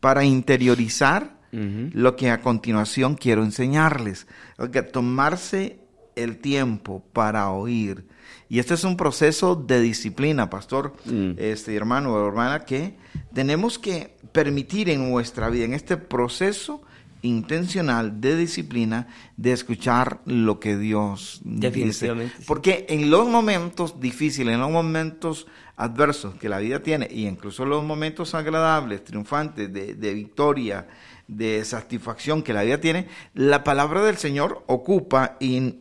[0.00, 4.26] para interiorizar lo que a continuación quiero enseñarles.
[4.58, 5.77] Oiga, tomarse
[6.22, 8.06] el tiempo para oír.
[8.48, 11.32] Y este es un proceso de disciplina, pastor, Mm.
[11.36, 12.94] este hermano o hermana, que
[13.34, 16.82] tenemos que permitir en nuestra vida, en este proceso
[17.22, 22.12] intencional de disciplina, de escuchar lo que Dios dice.
[22.46, 25.46] Porque en los momentos difíciles, en los momentos
[25.78, 30.86] adversos que la vida tiene, y incluso los momentos agradables, triunfantes, de, de victoria,
[31.28, 35.36] de satisfacción que la vida tiene, la palabra del Señor ocupa,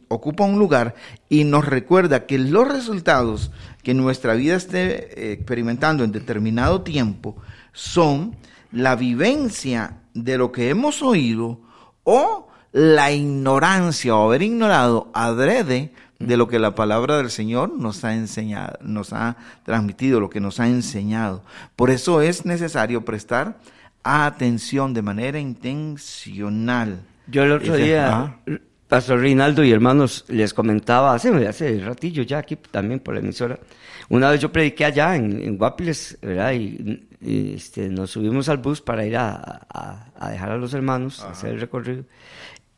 [0.09, 0.93] ocupa un lugar
[1.29, 7.37] y nos recuerda que los resultados que nuestra vida esté eh, experimentando en determinado tiempo
[7.71, 8.35] son
[8.71, 11.61] la vivencia de lo que hemos oído
[12.03, 18.03] o la ignorancia o haber ignorado adrede de lo que la palabra del Señor nos
[18.03, 21.43] ha enseñado, nos ha transmitido, lo que nos ha enseñado.
[21.75, 23.57] Por eso es necesario prestar
[24.03, 27.01] atención de manera intencional.
[27.27, 28.39] Yo el otro día, ajá.
[28.87, 33.59] Pastor Reinaldo y hermanos, les comentaba hace, hace ratillo ya aquí también por la emisora.
[34.07, 36.53] Una vez yo prediqué allá en, en Guapiles, ¿verdad?
[36.53, 40.73] Y, y, este, nos subimos al bus para ir a, a- a dejar a los
[40.73, 42.05] hermanos, a hacer el recorrido.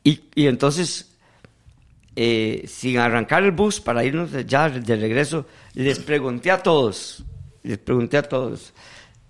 [0.03, 1.08] Y, y entonces,
[2.21, 7.23] eh, sin arrancar el bus para irnos ya de regreso, les pregunté a todos,
[7.63, 8.73] les pregunté a todos,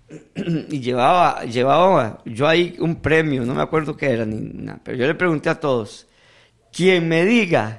[0.34, 4.98] y llevaba, llevaba yo ahí un premio, no me acuerdo qué era, ni nada, pero
[4.98, 6.08] yo le pregunté a todos,
[6.72, 7.76] quien me diga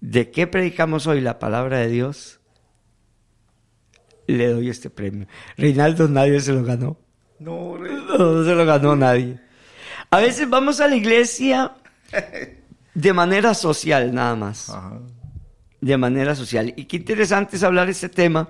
[0.00, 2.38] de qué predicamos hoy la palabra de Dios,
[4.28, 5.26] le doy este premio.
[5.56, 7.00] Reinaldo nadie se lo ganó.
[7.40, 9.40] No, No, no se lo ganó nadie.
[10.08, 11.72] A veces vamos a la iglesia
[12.94, 15.00] de manera social nada más Ajá.
[15.80, 16.72] de manera social.
[16.76, 18.48] Y qué interesante es hablar este tema,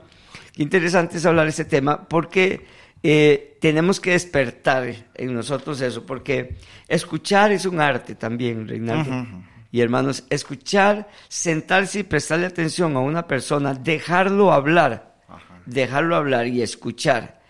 [0.52, 2.66] qué interesante es hablar este tema, porque
[3.02, 6.57] eh, tenemos que despertar en nosotros eso, porque
[6.88, 9.26] escuchar es un arte también, Reinaldo.
[9.72, 15.16] Y hermanos, escuchar, sentarse y prestarle atención a una persona, dejarlo hablar,
[15.64, 17.40] dejarlo hablar y escuchar,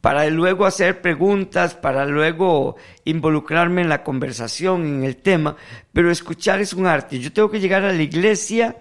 [0.00, 5.56] para luego hacer preguntas, para luego involucrarme en la conversación, en el tema,
[5.92, 7.18] pero escuchar es un arte.
[7.18, 8.76] Yo tengo que llegar a la iglesia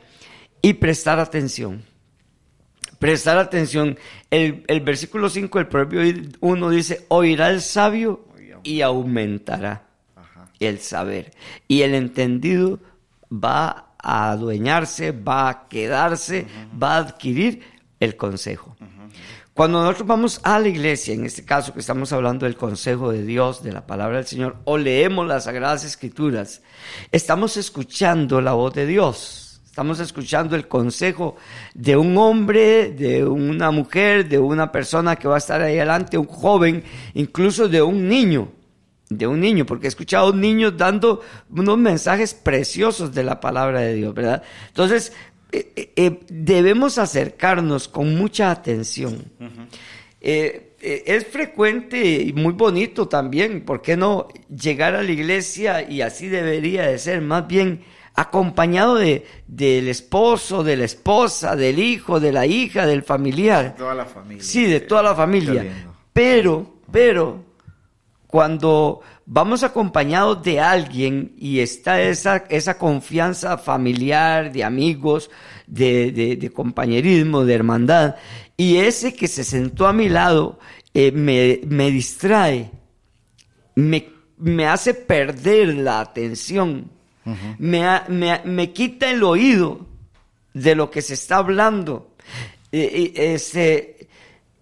[0.62, 1.84] y prestar atención.
[3.00, 3.98] Prestar atención.
[4.30, 8.26] El, el versículo 5 del Proverbio 1 dice, oirá el sabio
[8.64, 9.88] y aumentará
[10.60, 11.32] el saber.
[11.68, 12.80] Y el entendido
[13.32, 16.48] va a adueñarse, va a quedarse,
[16.82, 17.62] va a adquirir
[18.00, 18.76] el consejo.
[19.58, 23.24] Cuando nosotros vamos a la iglesia, en este caso que estamos hablando del consejo de
[23.24, 26.62] Dios, de la palabra del Señor, o leemos las sagradas escrituras,
[27.12, 29.60] estamos escuchando la voz de Dios.
[29.66, 31.38] Estamos escuchando el consejo
[31.74, 36.20] de un hombre, de una mujer, de una persona que va a estar ahí adelante,
[36.20, 36.84] un joven,
[37.16, 38.52] incluso de un niño
[39.10, 43.94] de un niño, porque he escuchado niños dando unos mensajes preciosos de la palabra de
[43.94, 44.44] Dios, ¿verdad?
[44.68, 45.14] Entonces,
[45.52, 49.24] eh, eh, eh, debemos acercarnos con mucha atención.
[50.20, 56.02] Eh, es frecuente y muy bonito también, ¿por qué no llegar a la iglesia y
[56.02, 57.84] así debería de ser, más bien
[58.18, 63.76] acompañado de, del esposo, de la esposa, del hijo, de la hija, del familiar.
[63.78, 64.44] Toda la familia.
[64.44, 65.66] Sí, de toda la familia.
[66.14, 67.44] Pero, pero,
[68.26, 75.30] cuando vamos acompañados de alguien y está esa, esa confianza familiar, de amigos,
[75.68, 78.16] de, de- de compañerismo, de hermandad,
[78.56, 80.58] y ese que se sentó a mi lado
[80.94, 82.72] eh, me, me, distrae,
[83.76, 86.90] me, me, hace perder la atención,
[87.60, 89.86] me, me, me, quita el oído
[90.54, 92.16] de lo que se está hablando.
[92.72, 94.08] este,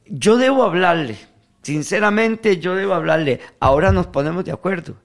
[0.07, 1.17] yo debo hablarle,
[1.65, 3.39] sinceramente yo debo hablarle.
[3.59, 4.95] Ahora nos ponemos de acuerdo,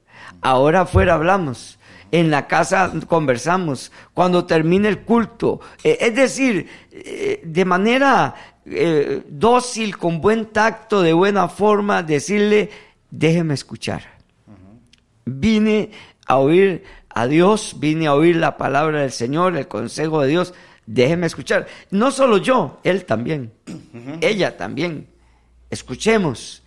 [0.42, 1.78] ahora afuera hablamos
[2.12, 5.60] en la casa conversamos, cuando termine el culto.
[5.82, 8.34] Eh, es decir, eh, de manera
[8.66, 12.70] eh, dócil, con buen tacto, de buena forma, decirle,
[13.10, 14.02] déjeme escuchar.
[15.24, 15.90] Vine
[16.26, 20.52] a oír a Dios, vine a oír la palabra del Señor, el consejo de Dios,
[20.86, 21.68] déjeme escuchar.
[21.90, 23.52] No solo yo, él también,
[24.20, 25.06] ella también.
[25.70, 26.62] Escuchemos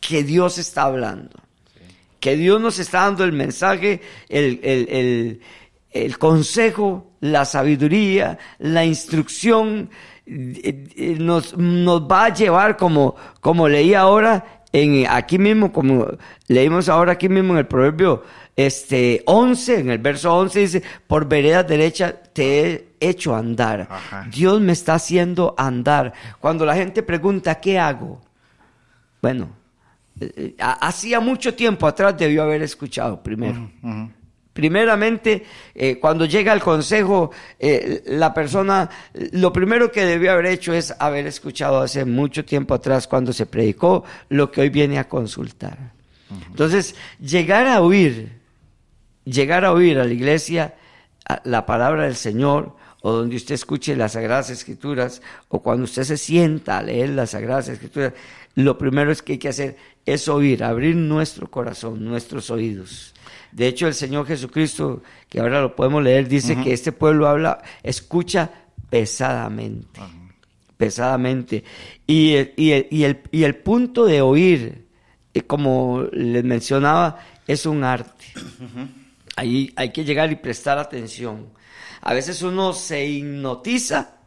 [0.00, 1.48] que Dios está hablando
[2.20, 5.40] que Dios nos está dando el mensaje, el,
[6.18, 9.90] consejo, la sabiduría, la instrucción,
[10.26, 16.06] eh, eh, nos, nos va a llevar como, como leí ahora, en, aquí mismo, como
[16.48, 18.22] leímos ahora aquí mismo en el proverbio
[18.54, 23.88] este, 11, en el verso 11 dice, por vereda derecha te he hecho andar.
[24.32, 26.12] Dios me está haciendo andar.
[26.40, 28.20] Cuando la gente pregunta, ¿qué hago?
[29.20, 29.50] Bueno,
[30.20, 33.70] eh, hacía mucho tiempo atrás debió haber escuchado primero.
[34.52, 38.90] Primeramente, eh, cuando llega al consejo, eh, la persona,
[39.32, 43.46] lo primero que debió haber hecho es haber escuchado hace mucho tiempo atrás cuando se
[43.46, 45.92] predicó lo que hoy viene a consultar.
[46.50, 48.32] Entonces, llegar a oír,
[49.24, 50.74] llegar a oír a la iglesia
[51.44, 56.16] la palabra del Señor, o donde usted escuche las Sagradas Escrituras, o cuando usted se
[56.16, 58.12] sienta a leer las Sagradas Escrituras,
[58.58, 63.14] lo primero es que hay que hacer es oír, abrir nuestro corazón, nuestros oídos.
[63.52, 67.62] De hecho, el Señor Jesucristo, que ahora lo podemos leer, dice que este pueblo habla,
[67.84, 68.50] escucha
[68.90, 70.00] pesadamente,
[70.76, 71.62] pesadamente.
[72.04, 74.88] Y, y, el, y el punto de oír,
[75.34, 78.24] eh, como les mencionaba, es un arte.
[79.36, 81.46] Ahí hay que llegar y prestar atención.
[82.00, 84.17] A veces uno se hipnotiza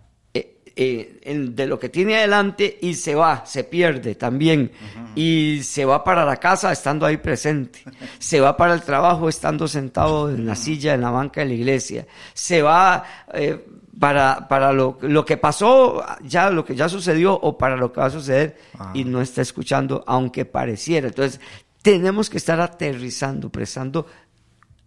[0.76, 4.72] eh, de lo que tiene adelante y se va, se pierde también.
[5.16, 7.84] Y se va para la casa estando ahí presente.
[8.20, 11.54] Se va para el trabajo estando sentado en la silla, en la banca de la
[11.54, 12.08] iglesia.
[12.34, 13.04] Se va
[13.34, 13.66] eh,
[14.00, 18.00] para, para lo, lo, que pasó, ya lo que ya sucedió o para lo que
[18.00, 18.58] va a suceder
[18.94, 21.08] y no está escuchando, aunque pareciera.
[21.08, 21.42] Entonces,
[21.82, 24.06] tenemos que estar aterrizando, prestando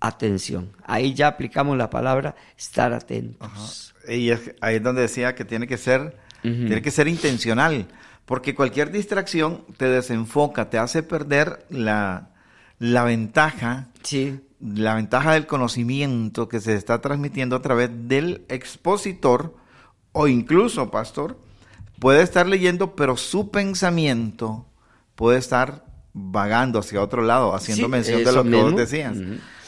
[0.06, 0.72] atención.
[0.84, 3.94] Ahí ya aplicamos la palabra estar atentos.
[4.08, 7.86] Y ahí es donde decía que tiene que ser, tiene que ser intencional,
[8.26, 12.30] porque cualquier distracción te desenfoca, te hace perder la,
[12.78, 14.40] la ventaja, sí.
[14.60, 19.54] la ventaja del conocimiento que se está transmitiendo a través del expositor
[20.12, 21.38] o incluso, pastor,
[21.98, 24.66] puede estar leyendo, pero su pensamiento
[25.14, 25.84] puede estar
[26.14, 29.16] vagando hacia otro lado, haciendo mención de lo que vos decías.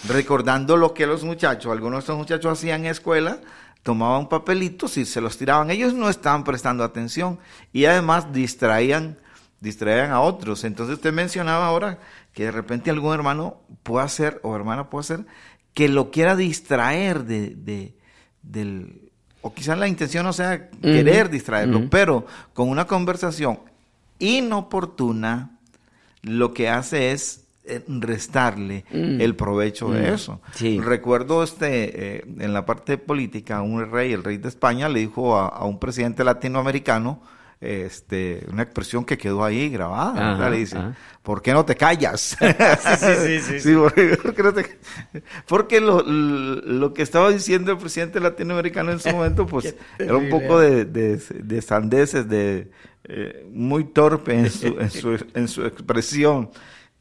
[0.09, 3.41] Recordando lo que los muchachos, algunos de estos muchachos hacían en escuela,
[3.83, 5.71] tomaban papelitos y se los tiraban.
[5.71, 7.39] Ellos no estaban prestando atención
[7.73, 9.19] y además distraían,
[9.61, 10.65] distraían a otros.
[10.65, 11.99] Entonces usted mencionaba ahora
[12.33, 15.27] que de repente algún hermano puede hacer o hermana puede hacer
[15.75, 17.95] que lo quiera distraer de, de
[18.43, 23.61] del o quizás la intención no sea querer distraerlo, pero con una conversación
[24.19, 25.56] inoportuna
[26.27, 29.21] lo que hace es eh, restarle mm.
[29.21, 30.15] el provecho de mm.
[30.15, 30.41] eso.
[30.81, 35.37] Recuerdo este, eh, en la parte política, un rey, el rey de España, le dijo
[35.37, 37.23] a, un presidente latinoamericano,
[37.61, 40.79] este, una expresión que quedó ahí grabada, le dice,
[41.23, 42.37] ¿por qué no te callas?
[43.25, 43.75] sí, sí, sí,
[45.47, 50.61] porque, lo, que estaba diciendo el presidente latinoamericano en su momento, pues, era un poco
[50.61, 52.71] de, de, sandeces, de,
[53.05, 56.51] eh, muy torpe en su, en su, en su expresión.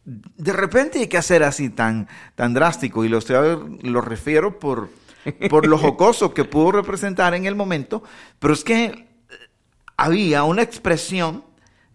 [0.05, 4.89] De repente hay que hacer así tan, tan drástico, y lo, estoy, lo refiero por,
[5.49, 8.03] por lo jocoso que pudo representar en el momento,
[8.39, 9.04] pero es que
[9.97, 11.43] había una expresión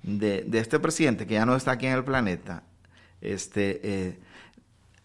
[0.03, 2.63] de, este presidente que ya no está aquí en el planeta,
[3.21, 4.19] este, eh,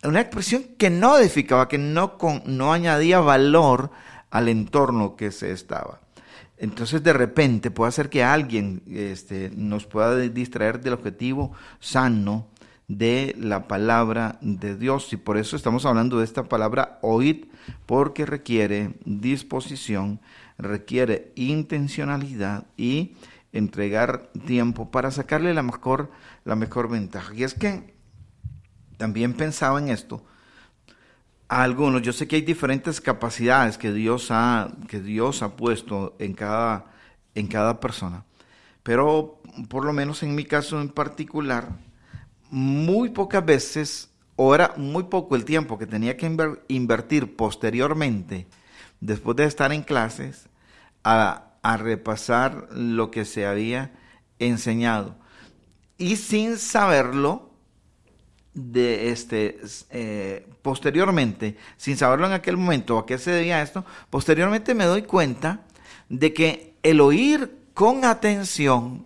[0.04, 3.92] una expresión que no edificaba, que no, no añadía valor
[4.30, 6.00] al entorno que se estaba.
[6.58, 12.48] Entonces de repente puede hacer que alguien este, nos pueda distraer del objetivo sano
[12.88, 15.12] de la palabra de Dios.
[15.12, 17.46] Y por eso estamos hablando de esta palabra oíd,
[17.86, 20.20] porque requiere disposición,
[20.58, 23.16] requiere intencionalidad y
[23.51, 26.12] entregar tiempo para sacarle la mejor,
[26.43, 27.34] la mejor ventaja.
[27.34, 27.93] Y es que
[28.97, 30.24] también pensaba en esto.
[31.47, 36.16] A algunos, yo sé que hay diferentes capacidades que Dios ha, que Dios ha puesto
[36.20, 36.91] en cada,
[37.36, 38.26] en cada persona.
[38.84, 41.70] pero por lo menos en mi caso en particular,
[42.51, 46.30] muy pocas veces, o era muy poco el tiempo que tenía que
[46.68, 48.47] invertir posteriormente,
[49.00, 50.48] después de estar en clases,
[51.04, 51.41] a,
[51.78, 53.91] repasar lo que se había
[54.38, 55.16] enseñado.
[55.98, 57.50] Y sin saberlo,
[58.54, 64.74] de este eh, posteriormente, sin saberlo en aquel momento a qué se debía esto, posteriormente
[64.74, 65.62] me doy cuenta
[66.08, 69.06] de que el oír con atención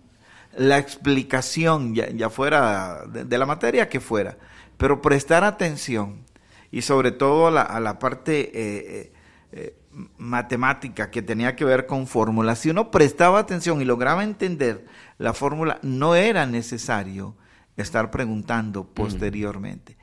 [0.56, 4.36] la explicación, ya, fuera de, la materia que fuera,
[4.76, 6.24] pero prestar atención
[6.70, 9.12] y sobre todo a la, parte eh,
[9.52, 9.74] eh,
[10.18, 14.86] matemática que tenía que ver con fórmulas, si uno prestaba atención y lograba entender
[15.18, 17.36] la fórmula, no era necesario
[17.76, 19.96] estar preguntando posteriormente.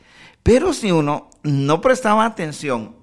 [0.43, 2.95] Pero si uno no prestaba atención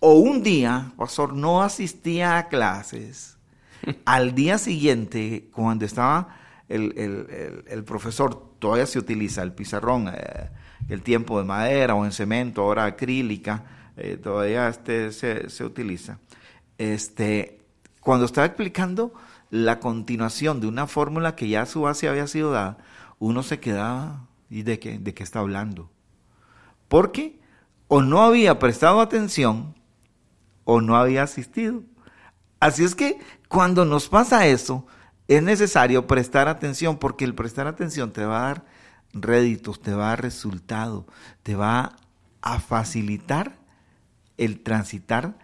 [0.00, 3.38] o un día, pastor, no asistía a clases,
[4.04, 6.36] al día siguiente, cuando estaba
[6.68, 10.50] el, profesor, todavía se utiliza el pizarrón, eh,
[10.88, 13.64] el tiempo de madera o en cemento, ahora acrílica,
[13.96, 16.18] eh, todavía este se, se, utiliza.
[16.78, 17.60] Este,
[18.00, 19.12] cuando estaba explicando
[19.50, 22.78] la continuación de una fórmula que ya su base había sido dada,
[23.18, 25.90] uno se quedaba, ¿y de qué, de qué está hablando?
[26.88, 27.38] Porque
[27.88, 29.74] o no había prestado atención
[30.64, 31.82] o no había asistido.
[32.58, 33.18] Así es que
[33.48, 34.86] cuando nos pasa eso,
[35.28, 38.64] es necesario prestar atención, porque el prestar atención te va a dar
[39.12, 41.06] réditos, te va a dar resultado,
[41.42, 41.96] te va
[42.40, 43.61] a facilitar
[44.44, 45.38] el transitar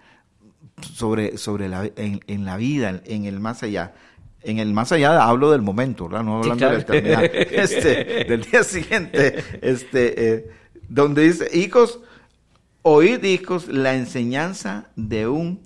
[0.80, 3.94] sobre, sobre la, en, en la vida, en el más allá
[4.42, 6.24] en el más allá hablo del momento, ¿verdad?
[6.24, 10.50] no hablando de la eternidad, este, del día siguiente, este, eh,
[10.88, 12.00] donde dice, hijos,
[12.82, 15.60] oíd hijos la enseñanza de un,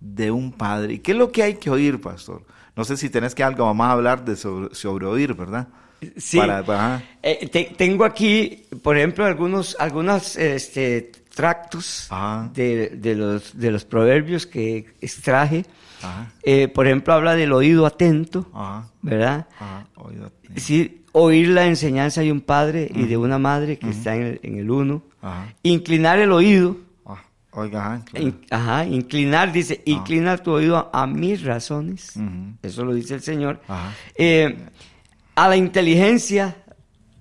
[0.00, 0.94] de un padre.
[0.94, 2.42] ¿Y qué es lo que hay que oír, pastor?
[2.76, 5.68] No sé si tenés que algo más hablar de sobre, oír, ¿verdad?
[6.16, 6.38] Sí.
[7.22, 12.08] Eh, tengo aquí, por ejemplo, algunos, algunos este, tractos
[12.52, 15.64] de, de, los, de los proverbios que extraje.
[16.42, 18.46] Eh, por ejemplo, habla del oído atento,
[19.02, 19.46] ¿verdad?
[20.56, 24.70] Sí, oír la enseñanza de un padre y de una madre que está en el,
[24.70, 25.02] uno.
[25.62, 26.76] Inclinar el oído.
[27.06, 27.22] Ah,
[27.52, 28.02] oiga,
[28.50, 32.14] ajá, inclinar, dice, inclina tu oído a, mis razones.
[32.62, 33.60] Eso lo dice el Señor.
[34.16, 34.58] Eh,
[35.34, 36.56] a la inteligencia,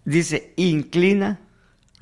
[0.03, 1.39] dice, inclina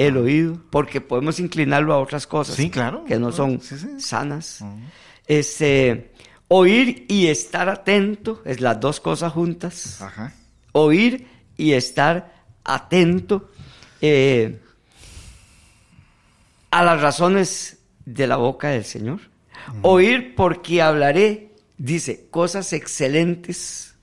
[0.08, 3.60] el oído, porque podemos inclinarlo a otras cosas claro, que no son
[3.99, 4.64] sanas.
[5.28, 6.12] Este,
[6.54, 10.04] Oír y estar atento es las dos cosas juntas.
[10.74, 11.26] Oír
[11.56, 13.49] y estar atento
[14.02, 14.60] eh,
[16.70, 19.22] a las razones de la boca del Señor.
[19.82, 23.95] Oír porque hablaré, dice, cosas excelentes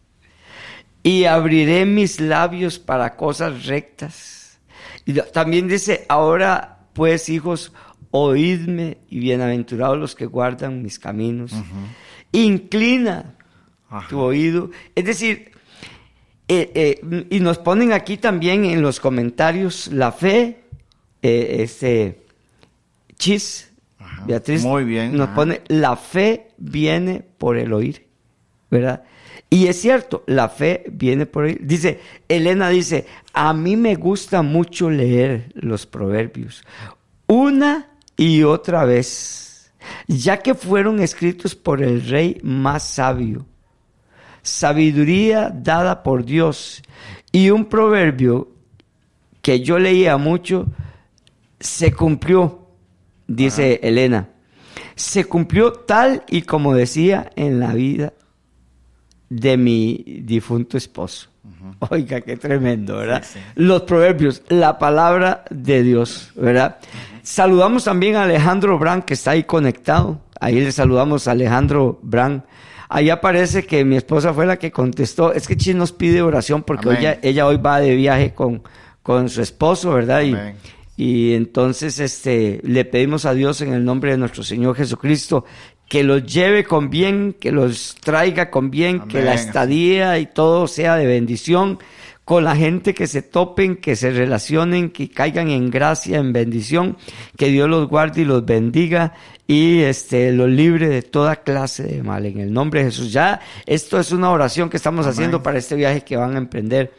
[1.03, 4.38] y abriré mis labios para cosas rectas.
[5.09, 7.73] Y también dice, ahora pues hijos,
[8.11, 11.55] oídme y bienaventurados los que guardan mis caminos.
[12.31, 13.35] Inclina
[14.11, 14.71] tu oído.
[14.95, 15.53] Es decir,
[16.47, 20.65] eh, eh, y nos ponen aquí también en los comentarios la fe,
[21.23, 22.27] eh, este,
[23.17, 23.73] Chis,
[24.27, 28.07] Beatriz, Muy bien, nos pone la fe viene por el oír,
[28.71, 29.05] ¿verdad?
[29.51, 31.59] Y es cierto, la fe viene por oír.
[31.63, 36.65] Dice, Elena dice, a mí me gusta mucho leer los proverbios,
[37.27, 39.49] una y otra vez
[40.07, 43.47] ya que fueron escritos por el rey más sabio.
[44.43, 46.83] Sabiduría dada por Dios.
[47.33, 48.49] Y un proverbio
[49.43, 50.67] que yo leía mucho,
[51.61, 52.67] se cumplió,
[53.27, 54.31] dice Elena.
[54.95, 58.13] Se cumplió tal y como decía en la vida
[59.29, 61.29] de mi difunto esposo.
[61.91, 63.25] Oiga, qué tremendo, ¿verdad?
[63.55, 66.79] Los proverbios, la palabra de Dios, ¿verdad?
[67.23, 70.21] Saludamos también a Alejandro Brand, que está ahí conectado.
[70.41, 72.43] Ahí le saludamos a Alejandro Brand.
[72.89, 75.33] Ahí aparece que mi esposa fue la que contestó.
[75.33, 78.63] Es que Chis nos pide oración porque ella, hoy va de viaje con,
[79.03, 80.23] con su esposo, ¿verdad?
[80.23, 80.35] Y,
[80.97, 85.45] y, entonces este, le pedimos a Dios en el nombre de nuestro Señor Jesucristo
[85.89, 90.67] que los lleve con bien, que los traiga con bien, que la estadía y todo
[90.67, 91.79] sea de bendición
[92.29, 96.99] con la gente que se topen, que se relacionen, que caigan en gracia, en bendición,
[97.39, 99.15] que Dios los guarde y los bendiga
[99.47, 102.27] y este los libre de toda clase de mal.
[102.27, 103.13] En el nombre de Jesús.
[103.15, 106.93] Ya esto es una oración que estamos haciendo para este viaje que van a emprender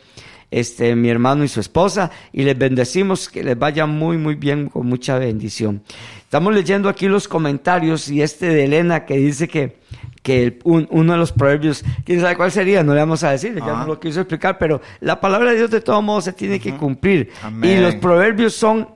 [0.50, 2.10] este mi hermano y su esposa.
[2.34, 5.84] Y les bendecimos que les vaya muy muy bien con mucha bendición.
[6.30, 9.80] Estamos leyendo aquí los comentarios y este de Elena que dice que
[10.22, 13.32] que el- un- uno de los proverbios, quién sabe cuál sería, no le vamos a
[13.32, 13.80] decir, ya Ah.
[13.82, 16.76] no lo quiso explicar, pero la palabra de Dios de todos modos se tiene que
[16.76, 17.32] cumplir.
[17.42, 17.70] Amén.
[17.78, 18.90] Y los proverbios son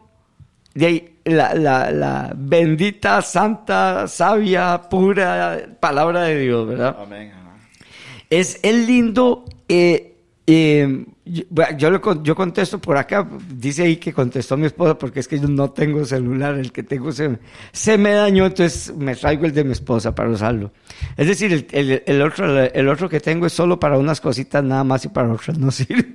[0.75, 6.97] de la, la- la bendita, santa, sabia, pura palabra de Dios, ¿verdad?
[7.01, 7.31] Amén.
[7.31, 7.55] ajá.
[8.29, 9.45] Es, es lindo.
[9.69, 10.12] eh,
[10.45, 11.05] eh,
[11.77, 13.27] yo, le yo contesto por acá.
[13.55, 16.55] Dice ahí que contestó mi esposa porque es que yo no tengo celular.
[16.55, 17.37] El que tengo se,
[17.71, 20.71] se me dañó, entonces me traigo el de mi esposa para usarlo.
[21.15, 24.83] Es decir, el, el- otro, el otro que tengo es solo para unas cositas nada
[24.83, 26.13] más y para otras no sirve.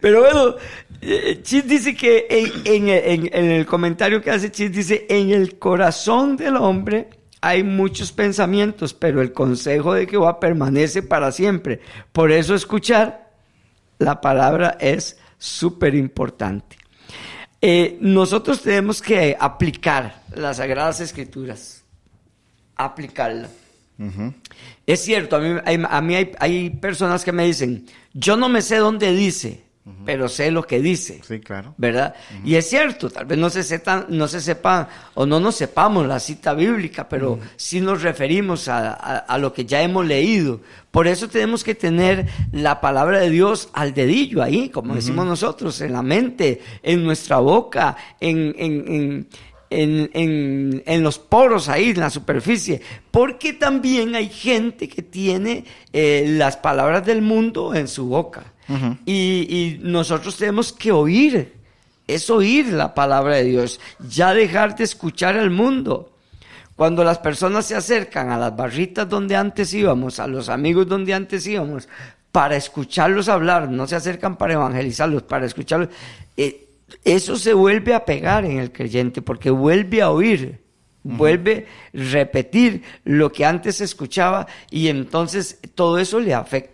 [0.00, 0.54] Pero bueno,
[1.00, 2.26] eh, Chis dice que
[2.64, 2.88] en-
[3.32, 7.08] en el comentario que hace Chis dice, en el corazón del hombre
[7.42, 11.80] hay muchos pensamientos, pero el consejo de Jehová permanece para siempre.
[12.12, 13.32] Por eso escuchar
[13.98, 16.76] la palabra es súper importante.
[17.60, 21.84] Eh, nosotros tenemos que aplicar las Sagradas Escrituras,
[22.76, 23.48] aplicarla.
[24.86, 28.48] Es cierto, a mí, hay, a mí hay, hay personas que me dicen, yo no
[28.48, 29.64] me sé dónde dice,
[30.06, 31.20] pero sé lo que dice.
[31.26, 31.74] Sí, claro.
[31.76, 32.14] ¿Verdad?
[32.44, 36.06] Y es cierto, tal vez no se, sepa, no se sepa o no nos sepamos
[36.06, 40.60] la cita bíblica, pero sí nos referimos a, a- a lo que ya hemos leído.
[40.92, 45.80] Por eso tenemos que tener la palabra de Dios al dedillo ahí, como decimos nosotros,
[45.80, 49.28] en la mente, en nuestra boca, en, en, en,
[49.70, 52.80] en, en- en los poros ahí, en la superficie.
[53.10, 58.44] Porque también hay gente que tiene eh, las palabras del mundo en su boca.
[59.04, 61.52] Y nosotros tenemos que oír,
[62.06, 66.12] es oír la palabra de Dios, ya dejar de escuchar al mundo.
[66.76, 71.14] Cuando las personas se acercan a las barritas donde antes íbamos, a los amigos donde
[71.14, 71.88] antes íbamos,
[72.32, 75.90] para escucharlos hablar, no se acercan para evangelizarlos, para escucharlos,
[76.36, 76.66] eh,
[77.04, 80.60] eso se vuelve a pegar en el creyente porque vuelve a oír,
[81.02, 86.71] vuelve a repetir lo que antes escuchaba y entonces todo eso le afecta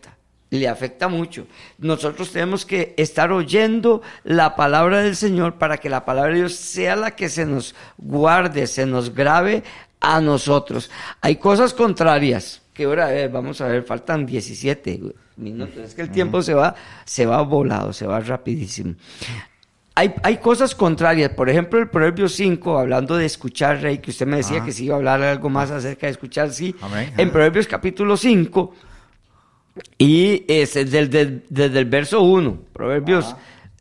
[0.50, 1.46] le afecta mucho.
[1.78, 6.54] Nosotros tenemos que estar oyendo la palabra del Señor para que la palabra de Dios
[6.54, 9.62] sea la que se nos guarde, se nos grave
[10.00, 10.90] a nosotros.
[11.20, 15.00] Hay cosas contrarias, que ahora eh, vamos a ver, faltan 17
[15.36, 16.74] minutos, es que el tiempo se va,
[17.04, 18.94] se va volado, se va rapidísimo.
[19.94, 24.26] Hay, hay cosas contrarias, por ejemplo, el Proverbio 5, hablando de escuchar, Rey, que usted
[24.28, 24.64] me decía Ah.
[24.64, 26.74] que si iba a hablar algo más acerca de escuchar, sí.
[26.80, 27.12] Amén.
[27.16, 28.74] En Proverbios capítulo 5,
[29.98, 33.34] y es desde, el- desde el verso 1, Proverbios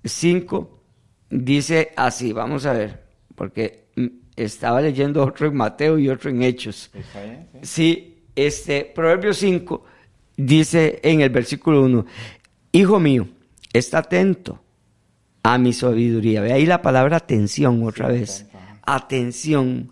[0.03, 0.81] 5,
[1.29, 3.03] dice así, vamos a ver,
[3.35, 3.85] porque
[4.35, 6.91] estaba leyendo otro en Mateo y otro en Hechos.
[7.63, 9.83] Sí, este, Proverbios 5
[10.35, 12.05] dice en el versículo 1,
[12.71, 13.27] Hijo mío,
[13.73, 14.61] está atento
[15.43, 16.41] a mi sabiduría.
[16.41, 18.45] Ve ahí la palabra atención otra vez.
[18.83, 19.91] Atención.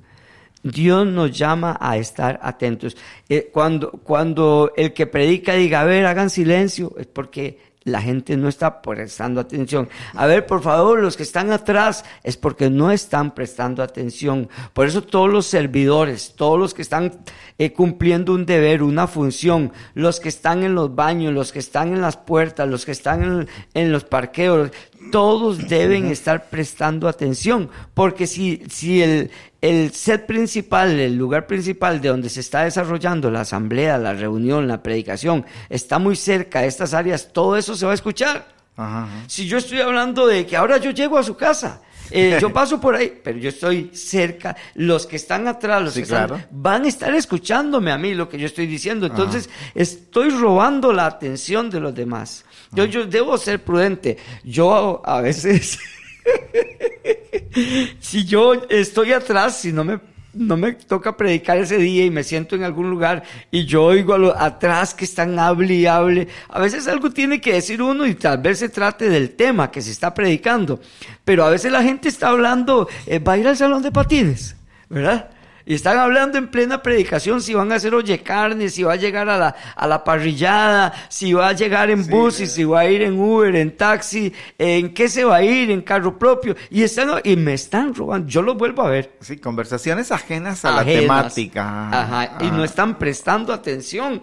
[0.65, 2.97] Dios nos llama a estar atentos.
[3.29, 8.35] Eh, cuando, cuando el que predica diga, a ver, hagan silencio, es porque la gente
[8.35, 9.87] no está prestando atención.
[10.15, 14.49] A ver, por favor, los que están atrás es porque no están prestando atención.
[14.73, 17.19] Por eso todos los servidores, todos los que están
[17.59, 21.93] eh, cumpliendo un deber, una función, los que están en los baños, los que están
[21.93, 24.71] en las puertas, los que están en, en los parqueos,
[25.11, 29.31] todos deben estar prestando atención, porque si, si el,
[29.61, 34.67] el set principal, el lugar principal de donde se está desarrollando la asamblea, la reunión,
[34.67, 38.47] la predicación, está muy cerca de estas áreas, todo eso se va a escuchar.
[38.77, 39.23] Ajá, ajá.
[39.27, 41.81] Si yo estoy hablando de que ahora yo llego a su casa,
[42.11, 45.99] eh, yo paso por ahí, pero yo estoy cerca, los que están atrás, los Sí,
[45.99, 46.43] que están, claro.
[46.51, 49.05] van a estar escuchándome a mí lo que yo estoy diciendo.
[49.07, 52.45] Entonces, estoy robando la atención de los demás.
[52.71, 54.17] Yo, yo debo ser prudente.
[54.43, 55.79] Yo a veces,
[57.99, 59.99] si yo estoy atrás, si no me,
[60.35, 64.13] no me toca predicar ese día y me siento en algún lugar y yo oigo
[64.13, 68.05] a los atrás que están hable y hable, a veces algo tiene que decir uno
[68.05, 70.79] y tal vez se trate del tema que se está predicando,
[71.23, 74.55] pero a veces la gente está hablando, eh, va a ir al salón de patines,
[74.89, 75.29] ¿verdad?
[75.65, 78.97] Y están hablando en plena predicación si van a hacer oye carne, si va a
[78.97, 82.81] llegar a la, a la parrillada, si va a llegar en bus, y si va
[82.81, 86.55] a ir en Uber, en taxi, en qué se va a ir, en carro propio.
[86.69, 88.27] Y, están, y me están robando.
[88.27, 89.17] Yo lo vuelvo a ver.
[89.21, 90.85] Sí, conversaciones ajenas a Ajenas.
[90.95, 91.89] la temática.
[91.89, 92.65] Ajá, y no Ajá.
[92.65, 94.21] están prestando atención.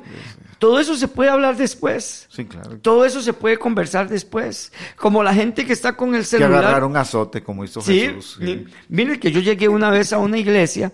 [0.59, 2.29] Todo eso se puede hablar después.
[2.31, 2.79] Sí, claro.
[2.79, 4.73] Todo eso se puede conversar después.
[4.95, 6.63] Como la gente que está con el Que celular.
[6.65, 8.37] agarrar un azote como hizo Sí, Jesús.
[8.39, 8.45] sí.
[8.45, 10.93] mi- mire que yo llegué una vez a una iglesia,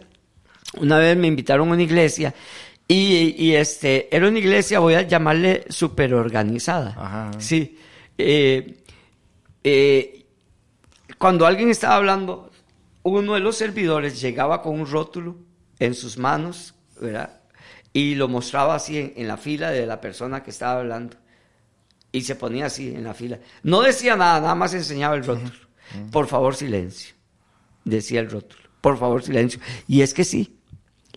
[0.76, 2.34] una vez me invitaron a una iglesia
[2.86, 6.94] y, y, este era una iglesia, voy a llamarle super organizada.
[6.96, 7.30] Ajá.
[7.38, 7.78] Sí.
[8.16, 8.82] Eh,
[9.62, 10.24] eh,
[11.18, 12.50] cuando alguien estaba hablando,
[13.02, 15.36] uno de los servidores llegaba con un rótulo
[15.78, 17.40] en sus manos, ¿verdad?
[17.92, 21.16] Y lo mostraba así en, en la fila de la persona que estaba hablando.
[22.10, 23.38] Y se ponía así en la fila.
[23.62, 25.68] No decía nada, nada más enseñaba el rótulo.
[26.10, 27.14] Por favor, silencio.
[27.84, 28.62] Decía el rótulo.
[28.80, 29.60] Por favor, silencio.
[29.86, 30.57] Y es que sí.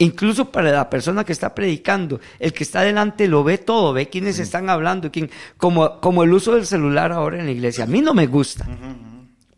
[0.02, 4.10] Incluso para la persona que está predicando, el que está delante lo ve todo, ve
[4.10, 7.84] quiénes están hablando, quién, como, como el uso del celular ahora en la iglesia.
[7.84, 8.68] A mí no me gusta.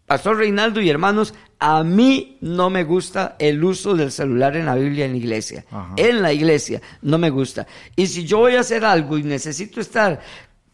[0.06, 4.76] Pastor Reinaldo y hermanos, a mí no me gusta el uso del celular en la
[4.76, 5.66] Biblia en la iglesia.
[5.72, 5.94] Ajá.
[5.96, 7.66] En la iglesia no me gusta.
[7.96, 10.20] Y si yo voy a hacer algo y necesito estar,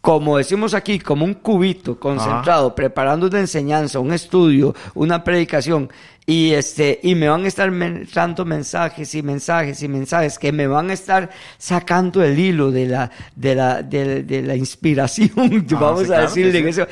[0.01, 5.89] como decimos aquí, como un cubito concentrado, preparando una enseñanza, un estudio, una predicación,
[6.25, 10.51] y este, y me van a estar men- dando mensajes y mensajes y mensajes que
[10.51, 15.31] me van a estar sacando el hilo de la, de la, de, de la inspiración,
[15.71, 16.81] Ah, vamos sí, a claro decirle que en sí.
[16.81, 16.87] eso.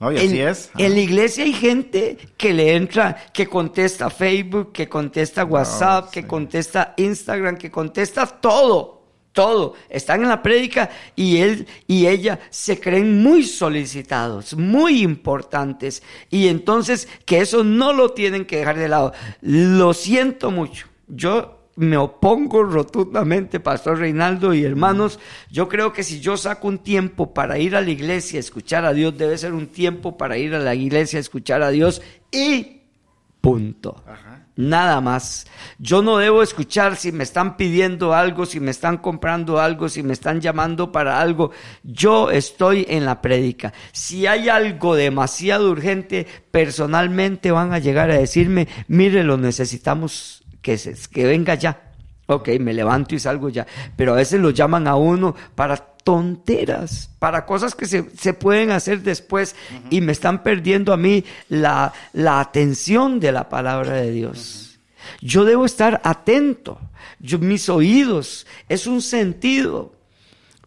[0.00, 0.70] No, y en, así es.
[0.78, 6.22] en la iglesia hay gente que le entra, que contesta Facebook, que contesta WhatsApp, que
[6.22, 6.26] sí.
[6.26, 8.99] contesta Instagram, que contesta todo.
[9.32, 9.74] Todo.
[9.88, 16.02] Están en la prédica y él y ella se creen muy solicitados, muy importantes.
[16.30, 19.12] Y entonces que eso no lo tienen que dejar de lado.
[19.40, 20.88] Lo siento mucho.
[21.06, 25.18] Yo me opongo rotundamente, Pastor Reinaldo y hermanos.
[25.50, 28.84] Yo creo que si yo saco un tiempo para ir a la iglesia a escuchar
[28.84, 32.02] a Dios, debe ser un tiempo para ir a la iglesia a escuchar a Dios
[32.30, 32.82] y
[33.40, 34.02] punto.
[34.06, 34.46] Ajá.
[34.68, 35.46] Nada más.
[35.78, 40.02] Yo no debo escuchar si me están pidiendo algo, si me están comprando algo, si
[40.02, 41.50] me están llamando para algo.
[41.82, 43.72] Yo estoy en la prédica.
[43.92, 50.76] Si hay algo demasiado urgente, personalmente van a llegar a decirme, mire, lo necesitamos que,
[50.78, 51.89] se- que venga ya.
[52.30, 53.66] Ok, me levanto y salgo ya.
[53.96, 58.70] Pero a veces lo llaman a uno para tonteras, para cosas que se, se pueden
[58.70, 59.56] hacer después
[59.90, 64.78] y me están perdiendo a mí la, la atención de la palabra de Dios.
[65.20, 66.78] Yo debo estar atento.
[67.18, 69.92] Mis oídos es un sentido.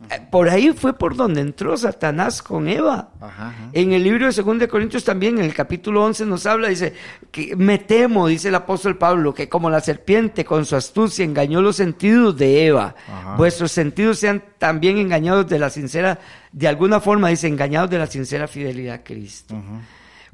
[0.09, 3.09] Eh, Por ahí fue por donde entró Satanás con Eva.
[3.21, 3.69] Ajá, ajá.
[3.73, 6.93] En el libro de 2 de Corintios también, en el capítulo 11 nos habla, dice,
[7.31, 11.61] que me temo, dice el apóstol Pablo, que como la serpiente con su astucia engañó
[11.61, 13.35] los sentidos de Eva, Ajá.
[13.35, 16.19] vuestros sentidos sean también engañados de la sincera,
[16.51, 19.55] de alguna forma dice, engañados de la sincera fidelidad a Cristo.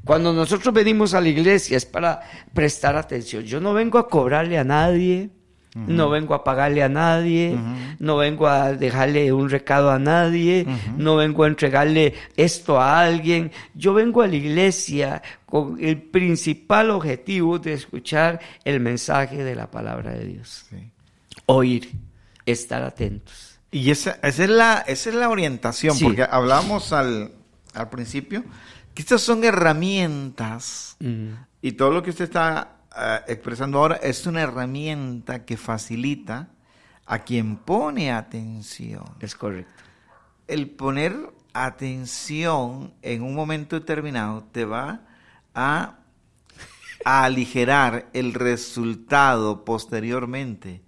[0.05, 2.21] Cuando nosotros venimos a la iglesia es para
[2.53, 3.43] prestar atención.
[3.43, 5.29] Yo no vengo a cobrarle a nadie,
[5.75, 7.57] no vengo a pagarle a nadie,
[7.99, 10.65] no vengo a dejarle un recado a nadie,
[10.97, 13.51] no vengo a entregarle esto a alguien.
[13.75, 19.69] Yo vengo a la iglesia con el principal objetivo de escuchar el mensaje de la
[19.69, 20.65] palabra de Dios.
[20.69, 20.91] Sí.
[21.45, 21.91] Oír,
[22.45, 23.59] estar atentos.
[23.71, 26.03] Y esa, esa es la, esa es la orientación, Sí.
[26.05, 27.31] porque hablamos al,
[27.75, 28.43] al principio
[28.95, 30.97] que estas son herramientas
[31.61, 36.49] y todo lo que usted está ah, expresando ahora es una herramienta que facilita
[37.05, 39.03] a quien pone atención.
[39.19, 39.73] Es correcto.
[40.47, 41.15] El poner
[41.53, 45.01] atención en un momento determinado te va
[45.53, 45.99] a,
[47.05, 50.83] a aligerar el resultado posteriormente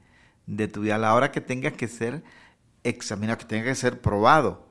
[0.45, 2.23] de tu vida a la hora que tenga que ser
[2.83, 4.67] examinado, que tenga que ser probado.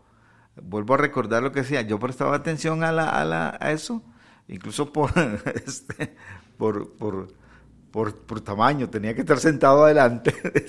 [0.62, 4.02] Vuelvo a recordar lo que decía, yo prestaba atención a, la, a, la- a eso,
[4.48, 5.12] incluso por,
[5.66, 6.16] este,
[6.60, 7.28] por, por,
[7.90, 10.34] por, por tamaño, tenía que estar sentado adelante.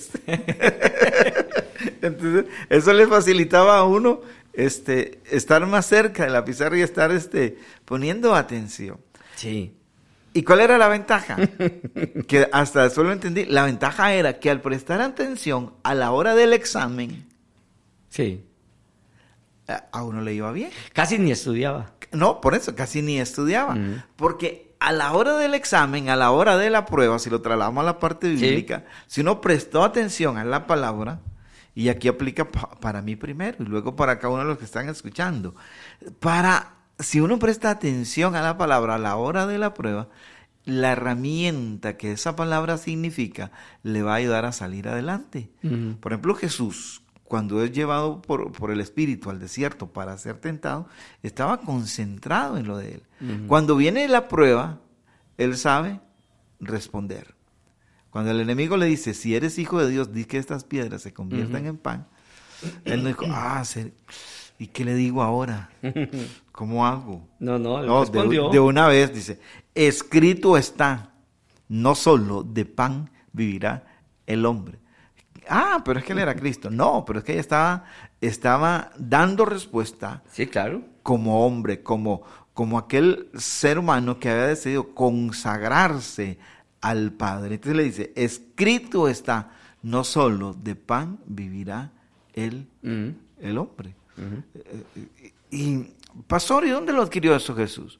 [2.02, 4.22] Entonces, eso le facilitaba a uno
[4.54, 8.98] este, estar más cerca de la pizarra y estar este, poniendo atención.
[9.36, 9.76] Sí.
[10.34, 11.38] ¿Y cuál era la ventaja?
[12.28, 13.46] que hasta eso lo entendí.
[13.46, 17.28] La ventaja era que al prestar atención a la hora del examen,
[18.10, 18.44] Sí.
[19.68, 20.70] a- a uno le iba bien.
[20.94, 21.94] Casi ni estudiaba.
[22.12, 23.76] No, por eso casi ni estudiaba.
[23.76, 24.04] Mm.
[24.16, 27.82] Porque a la hora del examen, a la hora de la prueba, si lo trasladamos
[27.84, 28.42] a la parte Sí.
[28.42, 31.20] bíblica, si uno prestó atención a la palabra,
[31.74, 34.66] y aquí aplica pa- para mí primero y luego para cada uno de los que
[34.66, 35.56] están escuchando,
[36.20, 40.10] para, si uno presta atención a la palabra a la hora de la prueba,
[40.66, 43.52] la herramienta que esa palabra significa
[43.84, 45.50] le va a ayudar a salir adelante.
[46.00, 47.01] Por ejemplo, Jesús,
[47.32, 50.90] cuando es llevado por, por el Espíritu al desierto para ser tentado,
[51.24, 53.04] estaba concentrado en lo de él.
[53.48, 54.80] Cuando viene la prueba,
[55.38, 56.02] él sabe
[56.60, 57.34] responder.
[58.10, 61.14] Cuando el enemigo le dice, si eres hijo de Dios, di que estas piedras se
[61.14, 62.06] conviertan en pan,
[62.84, 63.94] él no dijo, ah, se-
[64.60, 65.70] ¿y qué le digo ahora?
[66.52, 67.26] ¿Cómo hago?
[67.40, 68.50] No, no, él No, de, respondió.
[68.50, 69.40] de una vez dice,
[69.74, 71.14] escrito está,
[71.70, 73.86] no solo de pan vivirá
[74.28, 74.80] el hombre.
[75.54, 76.70] Ah, pero es que él era Cristo.
[76.70, 77.84] No, pero es que ella estaba,
[78.22, 80.82] estaba dando respuesta Sí, claro.
[81.04, 82.24] como hombre, como,
[82.54, 86.40] como aquel ser humano que había decidido consagrarse
[86.80, 87.56] al Padre.
[87.56, 89.52] Entonces le dice, escrito está,
[89.84, 91.92] no solo de pan vivirá
[92.34, 92.68] el,
[93.40, 93.94] el hombre.
[94.18, 94.84] Eh,
[95.18, 95.94] eh, y,
[96.28, 98.00] pastor, ¿y dónde lo adquirió eso Jesús?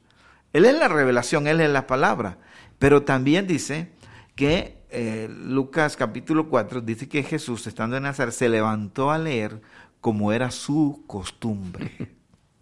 [0.52, 2.38] Él es la revelación, Él es la palabra.
[2.78, 3.90] Pero también dice
[4.34, 9.60] que eh, Lucas capítulo 4 dice que Jesús, estando en Nazaret, se levantó a leer
[10.00, 12.14] como era su costumbre.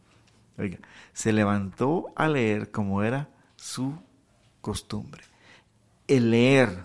[0.59, 0.79] Oiga,
[1.13, 3.99] se levantó a leer como era su
[4.61, 5.25] costumbre.
[6.07, 6.85] El leer,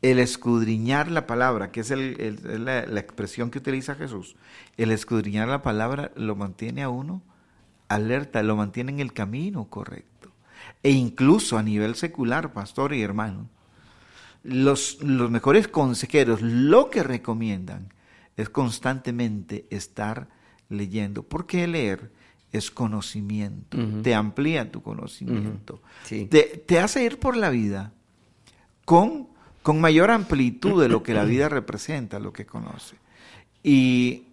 [0.00, 4.36] el escudriñar la palabra, que es la, la, expresión que utiliza Jesús,
[4.76, 7.22] el escudriñar la palabra lo mantiene a uno
[7.88, 10.30] alerta, lo mantiene en el camino correcto.
[10.82, 13.48] E incluso a nivel secular, pastor y hermano,
[14.42, 17.92] los, los mejores consejeros lo que recomiendan
[18.36, 20.28] es constantemente estar
[20.68, 21.22] leyendo.
[21.22, 22.10] Porque leer
[22.52, 27.92] es conocimiento, te amplía tu conocimiento, te, te, hace ir por la vida
[28.84, 29.28] con,
[29.62, 32.96] con mayor amplitud de lo que la vida representa, lo que conoce.
[33.62, 34.24] Y,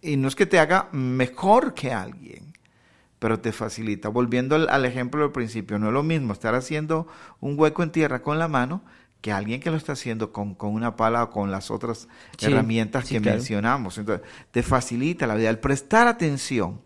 [0.00, 2.52] y no es que te haga mejor que alguien,
[3.20, 4.08] pero te facilita.
[4.08, 7.06] Volviendo al, ejemplo del principio, no es lo mismo estar haciendo
[7.38, 8.82] un hueco en tierra con la mano
[9.22, 12.08] que alguien que lo está haciendo con, una pala o con las otras
[12.40, 13.96] herramientas que mencionamos.
[13.96, 15.48] Entonces, te facilita la vida.
[15.48, 16.80] El prestar atención,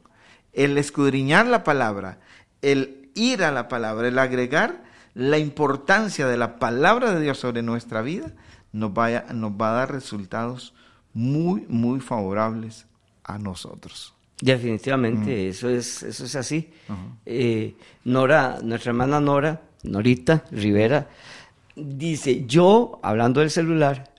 [0.53, 2.21] el escudriñar la palabra,
[2.61, 4.85] el ir a la palabra, el agregar
[5.15, 8.33] la importancia de la palabra de Dios sobre nuestra vida,
[8.71, 10.75] nos, vaya, nos va a dar resultados
[11.15, 12.87] muy, muy favorables
[13.25, 14.13] a nosotros.
[14.39, 16.71] Definitivamente, eso, es, eso es así.
[17.25, 17.75] Eh,
[18.05, 21.09] Nora, nuestra hermana Nora, Norita Rivera,
[21.77, 24.11] dice, yo, hablando del celular,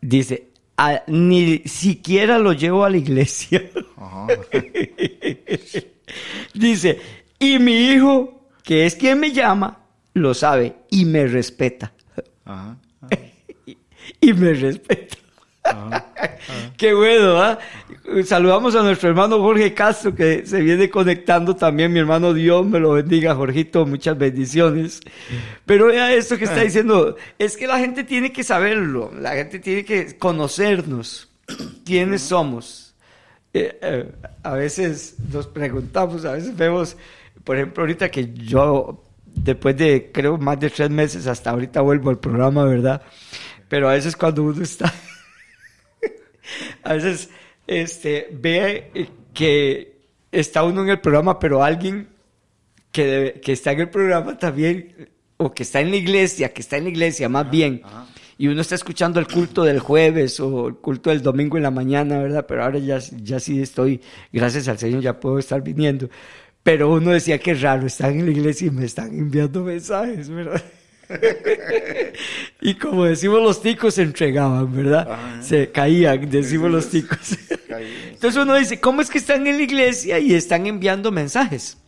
[0.00, 0.48] dice,
[1.06, 3.62] ni siquiera lo llevo a la iglesia.
[6.54, 7.00] dice,
[7.38, 9.80] y mi hijo, que es quien me llama,
[10.14, 11.92] lo sabe y me respeta.
[14.20, 15.16] y me respeta.
[16.76, 17.58] Qué bueno, ¿ah?
[18.24, 21.92] Saludamos a nuestro hermano Jorge Castro que se viene conectando también.
[21.92, 25.00] Mi hermano Dios me lo bendiga, Jorgito, muchas bendiciones.
[25.64, 26.64] Pero vea esto que está ah.
[26.64, 31.28] diciendo, es que la gente tiene que saberlo, la gente tiene que conocernos,
[31.84, 32.94] quiénes somos.
[33.54, 34.12] Eh, eh,
[34.42, 36.96] a veces nos preguntamos, a veces vemos,
[37.44, 42.10] por ejemplo, ahorita que yo, después de creo más de tres meses, hasta ahorita vuelvo
[42.10, 43.02] al programa, ¿verdad?
[43.68, 44.92] Pero a veces cuando uno está
[46.82, 47.30] a veces
[47.66, 52.08] este, ve que está uno en el programa, pero alguien
[52.90, 56.76] que, que está en el programa también, o que está en la iglesia, que está
[56.76, 57.82] en la iglesia más bien,
[58.38, 61.70] y uno está escuchando el culto del jueves o el culto del domingo en la
[61.70, 62.44] mañana, ¿verdad?
[62.46, 64.00] Pero ahora ya, ya sí estoy,
[64.32, 66.08] gracias al Señor, ya puedo estar viniendo.
[66.62, 70.62] Pero uno decía que raro, están en la iglesia y me están enviando mensajes, ¿verdad?
[72.60, 75.40] y como decimos los ticos, se entregaban, ¿verdad?
[75.40, 77.36] Se caían, decimos los ticos.
[78.12, 81.81] Entonces uno dice, ¿cómo es que están en la iglesia y están enviando mensajes?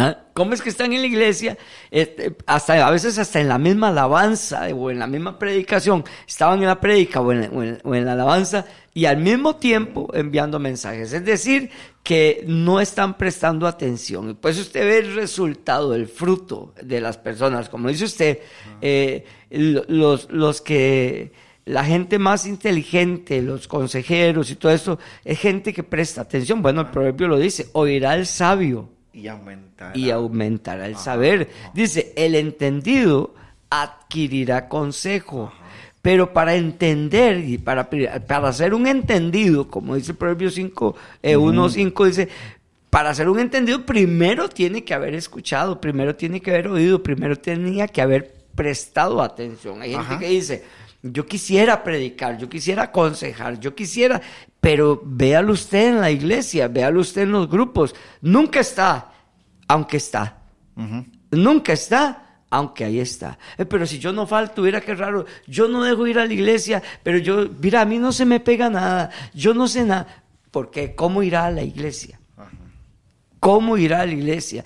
[0.00, 0.16] ¿Ah?
[0.32, 1.58] ¿Cómo es que están en la iglesia?
[1.90, 6.60] Este, hasta, a veces hasta en la misma alabanza o en la misma predicación, estaban
[6.60, 11.12] en la predica o en, la alabanza y al mismo tiempo enviando mensajes.
[11.12, 11.68] Es decir,
[12.02, 14.30] que no están prestando atención.
[14.30, 17.68] Y pues usted ve el resultado, el fruto de las personas.
[17.68, 18.38] Como dice usted,
[18.80, 21.32] eh, los, los que
[21.66, 26.62] la gente más inteligente, los consejeros y todo eso, es gente que presta atención.
[26.62, 29.96] Bueno, el proverbio lo dice, oirá el sabio y aumentará.
[29.96, 31.48] Y aumentará el saber.
[31.74, 33.34] Dice, el entendido
[33.68, 35.52] adquirirá consejo.
[36.02, 41.36] Pero para entender y para, para ser un entendido, como dice el Proverbio 5, eh,
[41.36, 42.28] 1.5, dice,
[42.88, 47.36] para ser un entendido primero tiene que haber escuchado, primero tiene que haber oído, primero
[47.36, 49.82] tenía que haber prestado atención.
[49.82, 50.64] Hay gente que dice,
[51.02, 54.20] yo quisiera predicar, yo quisiera aconsejar, yo quisiera,
[54.60, 57.94] pero véalo usted en la iglesia, véalo usted en los grupos.
[58.20, 59.12] Nunca está,
[59.68, 60.38] aunque está.
[61.30, 63.38] Nunca está, aunque ahí está.
[63.58, 66.32] Eh, pero si yo no falto, mira qué raro, yo no dejo ir a la
[66.32, 70.24] iglesia, pero yo, mira, a mí no se me pega nada, yo no sé nada.
[70.50, 72.18] Porque ¿cómo irá a la iglesia?
[73.38, 74.64] ¿Cómo irá a la iglesia?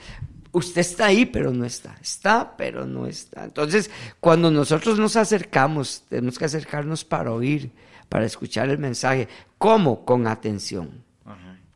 [0.55, 1.97] usted está ahí, pero no está.
[2.01, 3.45] Está, pero no está.
[3.45, 3.91] Entonces,
[4.21, 7.71] cuando nosotros nos acercamos, tenemos que acercarnos para oír,
[8.09, 9.29] para escuchar el mensaje.
[9.59, 10.05] ¿Cómo?
[10.05, 11.05] Con atención,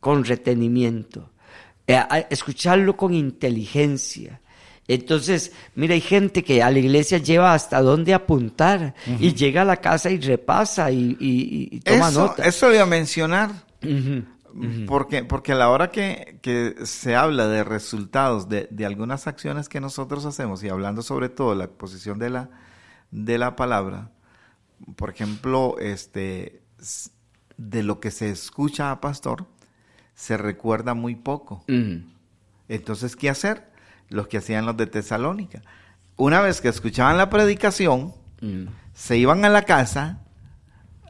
[0.00, 1.30] con retenimiento.
[1.86, 4.40] Eh, escucharlo con inteligencia.
[4.86, 9.64] Entonces, mira, hay gente que a la iglesia lleva hasta dónde apuntar y llega a
[9.64, 12.44] la casa y repasa y, toma nota.
[12.44, 13.50] Eso voy a mencionar
[14.86, 19.68] Porque, porque a la hora que, que se habla de resultados de, de, algunas acciones
[19.68, 22.50] que nosotros hacemos, y hablando sobre todo de la exposición de la,
[23.10, 24.10] de la palabra,
[24.96, 26.62] por ejemplo, este,
[27.56, 29.46] de lo que se escucha a pastor,
[30.14, 31.64] se recuerda muy poco.
[32.68, 33.70] Entonces, ¿qué hacer?
[34.08, 35.62] Los que hacían los de Tesalónica.
[36.16, 38.14] Una vez que escuchaban la predicación,
[38.94, 40.20] se iban a la casa,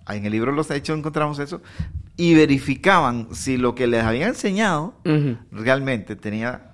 [0.08, 1.62] en el libro Los Hechos encontramos eso,
[2.16, 4.94] y verificaban si lo que les había enseñado
[5.50, 6.72] realmente tenía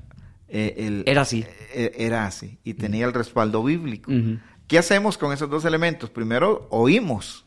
[0.49, 1.05] eh, el...
[1.07, 1.45] Era así.
[1.74, 4.11] Eh, era así, y tenía el respaldo bíblico.
[4.67, 6.09] ¿Qué hacemos con esos dos elementos?
[6.09, 7.45] Primero, oímos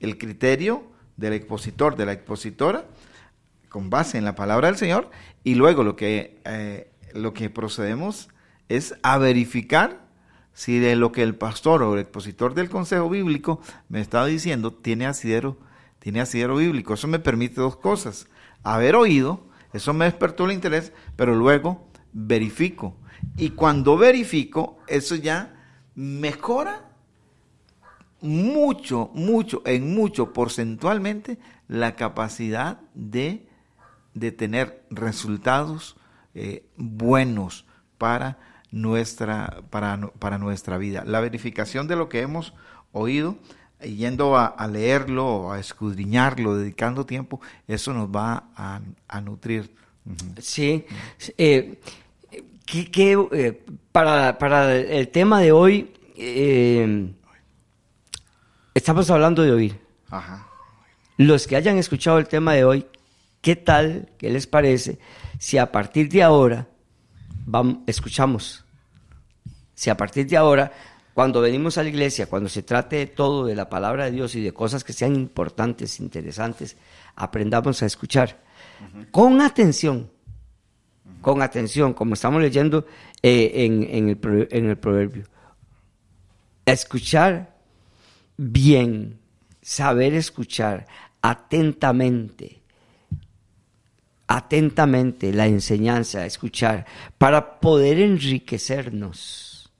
[0.00, 0.84] el criterio
[1.16, 2.84] del expositor, de la expositora,
[3.70, 5.10] con base en la palabra del Señor,
[5.44, 8.28] y luego lo que, eh, lo que procedemos
[8.68, 10.06] es a verificar
[10.52, 14.74] si de lo que el pastor o el expositor del consejo bíblico me está diciendo
[14.74, 15.56] tiene asidero,
[16.00, 16.92] tiene asidero bíblico.
[16.92, 18.26] Eso me permite dos cosas.
[18.62, 22.94] Haber oído, eso me despertó el interés, pero luego verifico.
[23.38, 25.57] Y cuando verifico, eso ya
[25.98, 26.92] mejora
[28.20, 33.48] mucho, mucho, en mucho porcentualmente la capacidad de,
[34.14, 35.96] de tener resultados
[36.36, 37.66] eh, buenos
[37.98, 38.38] para
[38.70, 41.02] nuestra, para, para, nuestra vida.
[41.04, 42.54] La verificación de lo que hemos
[42.92, 43.36] oído,
[43.80, 49.74] yendo a, leerlo, a escudriñarlo, dedicando tiempo, eso nos va a, nutrir.
[50.38, 50.86] Sí.
[51.36, 51.80] Eh,
[52.72, 57.12] eh, para, para, el tema de hoy, eh,
[58.74, 59.80] estamos hablando de oír.
[61.16, 62.86] Los que hayan escuchado el tema de hoy,
[63.40, 64.98] ¿qué tal, qué les parece
[65.38, 66.68] si a partir de ahora
[67.46, 68.64] vamos, escuchamos?
[69.74, 70.72] Si a partir de ahora,
[71.14, 74.34] cuando venimos a la iglesia, cuando se trate de todo, de la palabra de Dios
[74.34, 76.76] y de cosas que sean importantes, interesantes,
[77.16, 78.42] aprendamos a escuchar.
[79.10, 80.10] Con atención,
[81.20, 82.86] con atención, como estamos leyendo
[83.22, 85.24] eh, en, el, en el proverbio.
[86.64, 87.56] Escuchar
[88.36, 89.18] bien,
[89.60, 90.86] saber escuchar
[91.20, 92.62] atentamente,
[94.26, 99.70] atentamente la enseñanza, escuchar, para poder enriquecernos.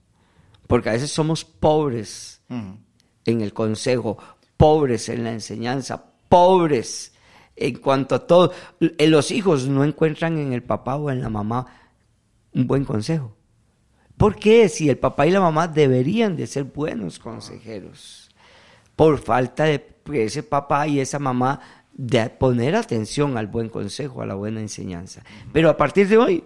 [0.67, 4.19] Porque a veces somos pobres en el consejo,
[4.57, 7.13] pobres en la enseñanza, pobres
[7.59, 8.53] en cuanto a todo.
[8.81, 11.67] Los hijos no encuentran en el papá o en la mamá
[12.55, 13.35] un buen consejo.
[14.17, 14.69] ¿Por qué?
[14.69, 18.29] Si el papá y la mamá deberían de ser buenos consejeros
[18.97, 21.61] por falta de ese papá y esa mamá
[21.93, 25.23] de poner atención al buen consejo, a la buena enseñanza.
[25.53, 26.45] Pero a partir de hoy,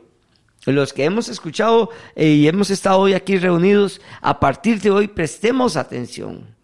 [0.66, 5.08] los que hemos escuchado eh, y hemos estado hoy aquí reunidos, a partir de hoy
[5.08, 6.54] prestemos atención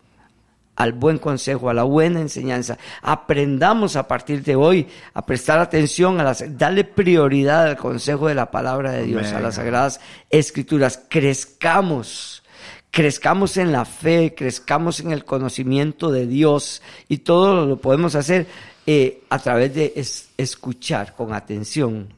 [0.79, 2.79] al buen consejo, a la buena enseñanza.
[3.03, 8.37] Aprendamos a partir de hoy a prestar atención, a las, darle prioridad al consejo de
[8.37, 10.01] la palabra de Dios, a las sagradas
[10.31, 11.03] escrituras.
[11.09, 12.43] Crezcamos
[12.91, 18.47] crezcamos en la fe, crezcamos en el conocimiento de Dios y todo lo podemos hacer
[18.87, 19.93] eh, a través de
[20.37, 22.09] escuchar con atención,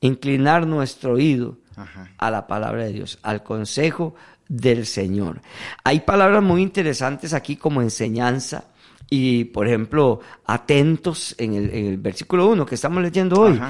[0.00, 1.58] inclinar nuestro oído
[2.18, 4.14] a la palabra de Dios, al consejo
[4.48, 5.40] del Señor.
[5.82, 8.64] Hay palabras muy interesantes aquí como enseñanza,
[9.10, 13.60] y, por ejemplo, atentos en el, versículo 1 que estamos leyendo hoy.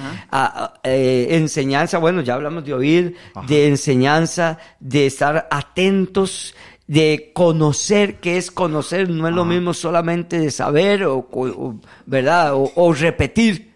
[0.82, 3.16] Eh, enseñanza, bueno, ya hablamos de oír,
[3.46, 6.54] de enseñanza, de estar atentos,
[6.86, 11.28] de conocer, qué es conocer, no es lo mismo solamente de saber, o,
[12.06, 12.52] ¿verdad?
[12.54, 13.74] O, repetir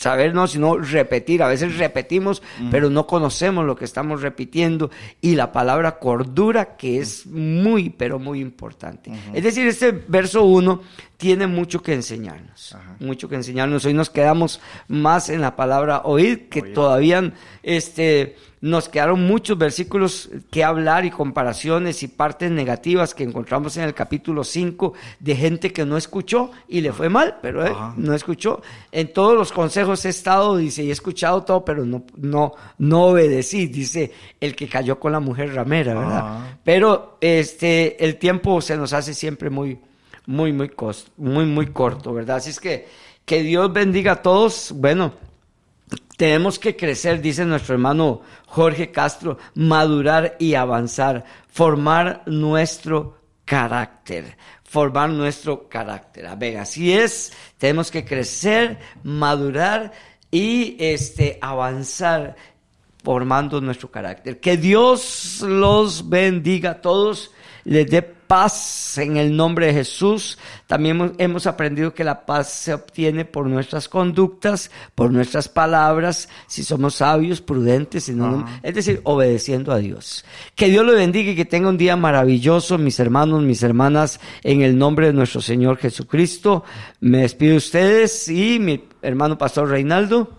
[0.00, 1.42] saber no, sino repetir.
[1.42, 4.90] A veces repetimos, pero no conocemos lo que estamos repitiendo.
[5.20, 9.12] Y la palabra cordura, que es muy, pero muy importante.
[9.34, 10.80] Es decir, este verso 1
[11.18, 12.74] tiene mucho que enseñarnos.
[12.98, 13.84] Mucho que enseñarnos.
[13.84, 20.28] Hoy nos quedamos más en la palabra oír, que todavía este, nos quedaron muchos versículos
[20.50, 25.72] que hablar y comparaciones y partes negativas que encontramos en el capítulo 5 de gente
[25.72, 28.62] que no escuchó y le fue mal, pero eh, no escuchó.
[28.92, 33.04] En todos los consejos he estado, dice, y he escuchado todo, pero no, no, no
[33.06, 36.58] obedecí, dice el que cayó con la mujer ramera, ¿verdad?
[36.64, 39.78] Pero este, el tiempo se nos hace siempre muy,
[40.26, 40.70] muy, muy,
[41.16, 42.36] muy, muy corto, ¿verdad?
[42.36, 44.72] Así es que que Dios bendiga a todos.
[44.74, 45.14] Bueno,
[46.16, 54.36] tenemos que crecer, dice nuestro hermano Jorge Castro, madurar y avanzar, formar nuestro carácter,
[54.70, 56.28] formar nuestro carácter.
[56.28, 59.90] A ver, así es, tenemos que crecer, madurar
[60.30, 62.36] y este avanzar
[63.02, 64.38] formando nuestro carácter.
[64.38, 67.32] Que Dios los bendiga a todos,
[67.64, 70.38] les dé paz en el nombre de Jesús.
[70.68, 76.62] También hemos aprendido que la paz se obtiene por nuestras conductas, por nuestras palabras, si
[76.62, 78.08] somos sabios, prudentes,
[78.62, 80.24] es decir, obedeciendo a Dios.
[80.54, 84.62] Que Dios lo bendiga y que tenga un día maravilloso, mis hermanos, mis hermanas, en
[84.62, 86.62] el nombre de nuestro Señor Jesucristo.
[87.00, 90.38] Me despido de ustedes y mi hermano Pastor Reinaldo.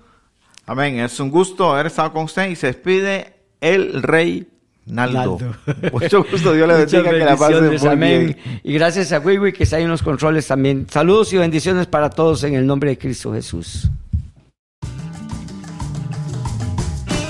[0.66, 0.98] Amén.
[1.00, 4.48] Es un gusto haber estado con usted y se despide el Rey
[4.86, 5.38] Naldo.
[5.92, 8.38] Mucho gusto, Dios le bendiga, que la pase muy amén.
[8.64, 10.88] Y gracias a Wiwi que está ahí en los controles también.
[10.90, 13.90] Saludos y bendiciones para todos en el nombre de Cristo Jesús.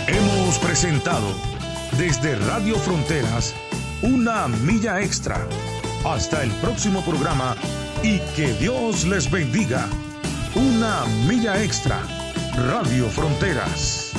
[0.08, 1.28] Hemos presentado
[1.97, 3.54] desde Radio Fronteras
[4.02, 5.47] una milla extra.
[6.06, 7.56] Hasta el próximo programa
[8.02, 9.88] y que Dios les bendiga.
[10.56, 11.99] Una milla extra.
[12.68, 14.12] Radio Fronteras.